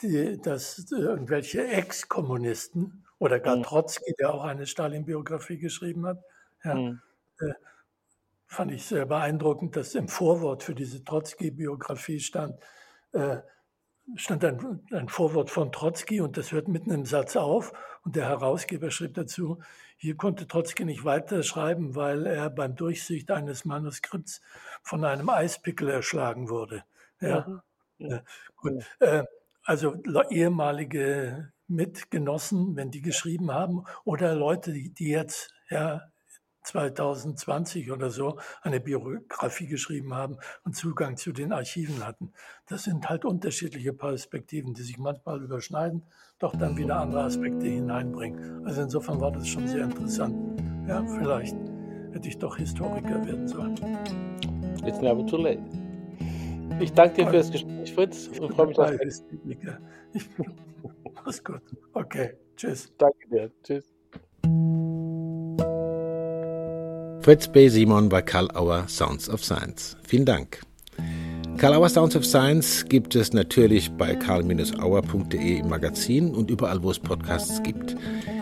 [0.02, 6.22] die, dass irgendwelche Ex-Kommunisten oder gar Trotzki, der auch eine Stalin-Biografie geschrieben hat,
[6.64, 7.00] ja, mhm.
[7.40, 7.52] äh,
[8.46, 12.58] fand ich sehr beeindruckend, dass im Vorwort für diese Trotzki-Biografie stand,
[13.12, 13.38] äh,
[14.16, 17.72] stand ein, ein, Vorwort von Trotzki und das hört mitten im Satz auf
[18.04, 19.60] und der Herausgeber schrieb dazu,
[19.96, 24.40] hier konnte Trotzki nicht weiterschreiben, weil er beim Durchsicht eines Manuskripts
[24.82, 26.84] von einem Eispickel erschlagen wurde.
[27.20, 27.62] Ja,
[27.98, 28.16] ja.
[28.16, 28.20] Äh,
[28.56, 28.84] gut.
[29.00, 29.24] Äh,
[29.64, 29.96] also
[30.30, 36.10] ehemalige Mitgenossen, wenn die geschrieben haben, oder Leute, die, die jetzt ja,
[36.62, 42.32] 2020 oder so eine Biografie geschrieben haben und Zugang zu den Archiven hatten.
[42.66, 46.04] Das sind halt unterschiedliche Perspektiven, die sich manchmal überschneiden,
[46.38, 48.66] doch dann wieder andere Aspekte hineinbringen.
[48.66, 50.60] Also insofern war das schon sehr interessant.
[50.86, 51.56] Ja, vielleicht
[52.12, 53.76] hätte ich doch Historiker werden sollen.
[54.86, 55.62] It's never too late.
[56.80, 58.90] Ich danke dir für das Gespräch, Fritz, und freue mich auf
[60.12, 60.28] Ich,
[61.24, 61.62] Mach's gut.
[61.92, 62.92] Okay, tschüss.
[62.96, 63.50] Danke dir.
[63.62, 63.97] Tschüss.
[67.20, 67.68] Fritz B.
[67.68, 69.96] Simon bei Karl Auer Sounds of Science.
[70.06, 70.60] Vielen Dank.
[71.58, 76.90] Karl Auer Sounds of Science gibt es natürlich bei karl-auer.de im Magazin und überall, wo
[76.90, 77.96] es Podcasts gibt.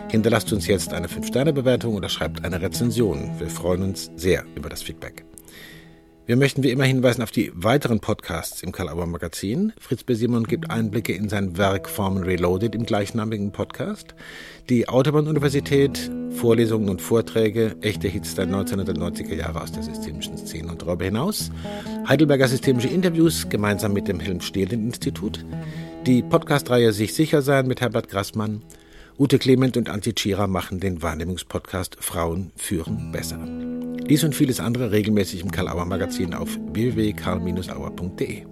[0.09, 3.31] Hinterlasst uns jetzt eine 5-Sterne-Bewertung oder schreibt eine Rezension.
[3.39, 5.25] Wir freuen uns sehr über das Feedback.
[6.27, 9.71] Wir möchten wie immer hinweisen auf die weiteren Podcasts im Karl Auer Magazin.
[9.79, 10.13] Fritz B.
[10.13, 14.13] Simon gibt Einblicke in sein Werk Formen Reloaded im gleichnamigen Podcast.
[14.67, 20.81] Die Autobahn-Universität, Vorlesungen und Vorträge, echte Hits der 1990er Jahre aus der systemischen Szene und
[20.81, 21.49] darüber hinaus.
[22.09, 25.45] Heidelberger Systemische Interviews gemeinsam mit dem Helm-Stehlen-Institut.
[26.05, 28.63] Die Podcast-Reihe Sich sicher sein mit Herbert Grassmann.
[29.17, 33.39] Ute Clement und Antje Tschira machen den Wahrnehmungspodcast Frauen führen besser.
[34.09, 38.43] Dies und vieles andere regelmäßig im Karl Auer Magazin auf www.karl-auer.de.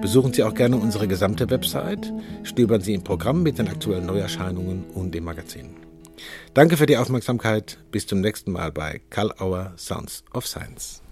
[0.00, 2.12] Besuchen Sie auch gerne unsere gesamte Website,
[2.44, 5.76] stöbern Sie im Programm mit den aktuellen Neuerscheinungen und dem Magazin.
[6.54, 7.78] Danke für die Aufmerksamkeit.
[7.90, 11.02] Bis zum nächsten Mal bei Karl Auer Sounds of Science.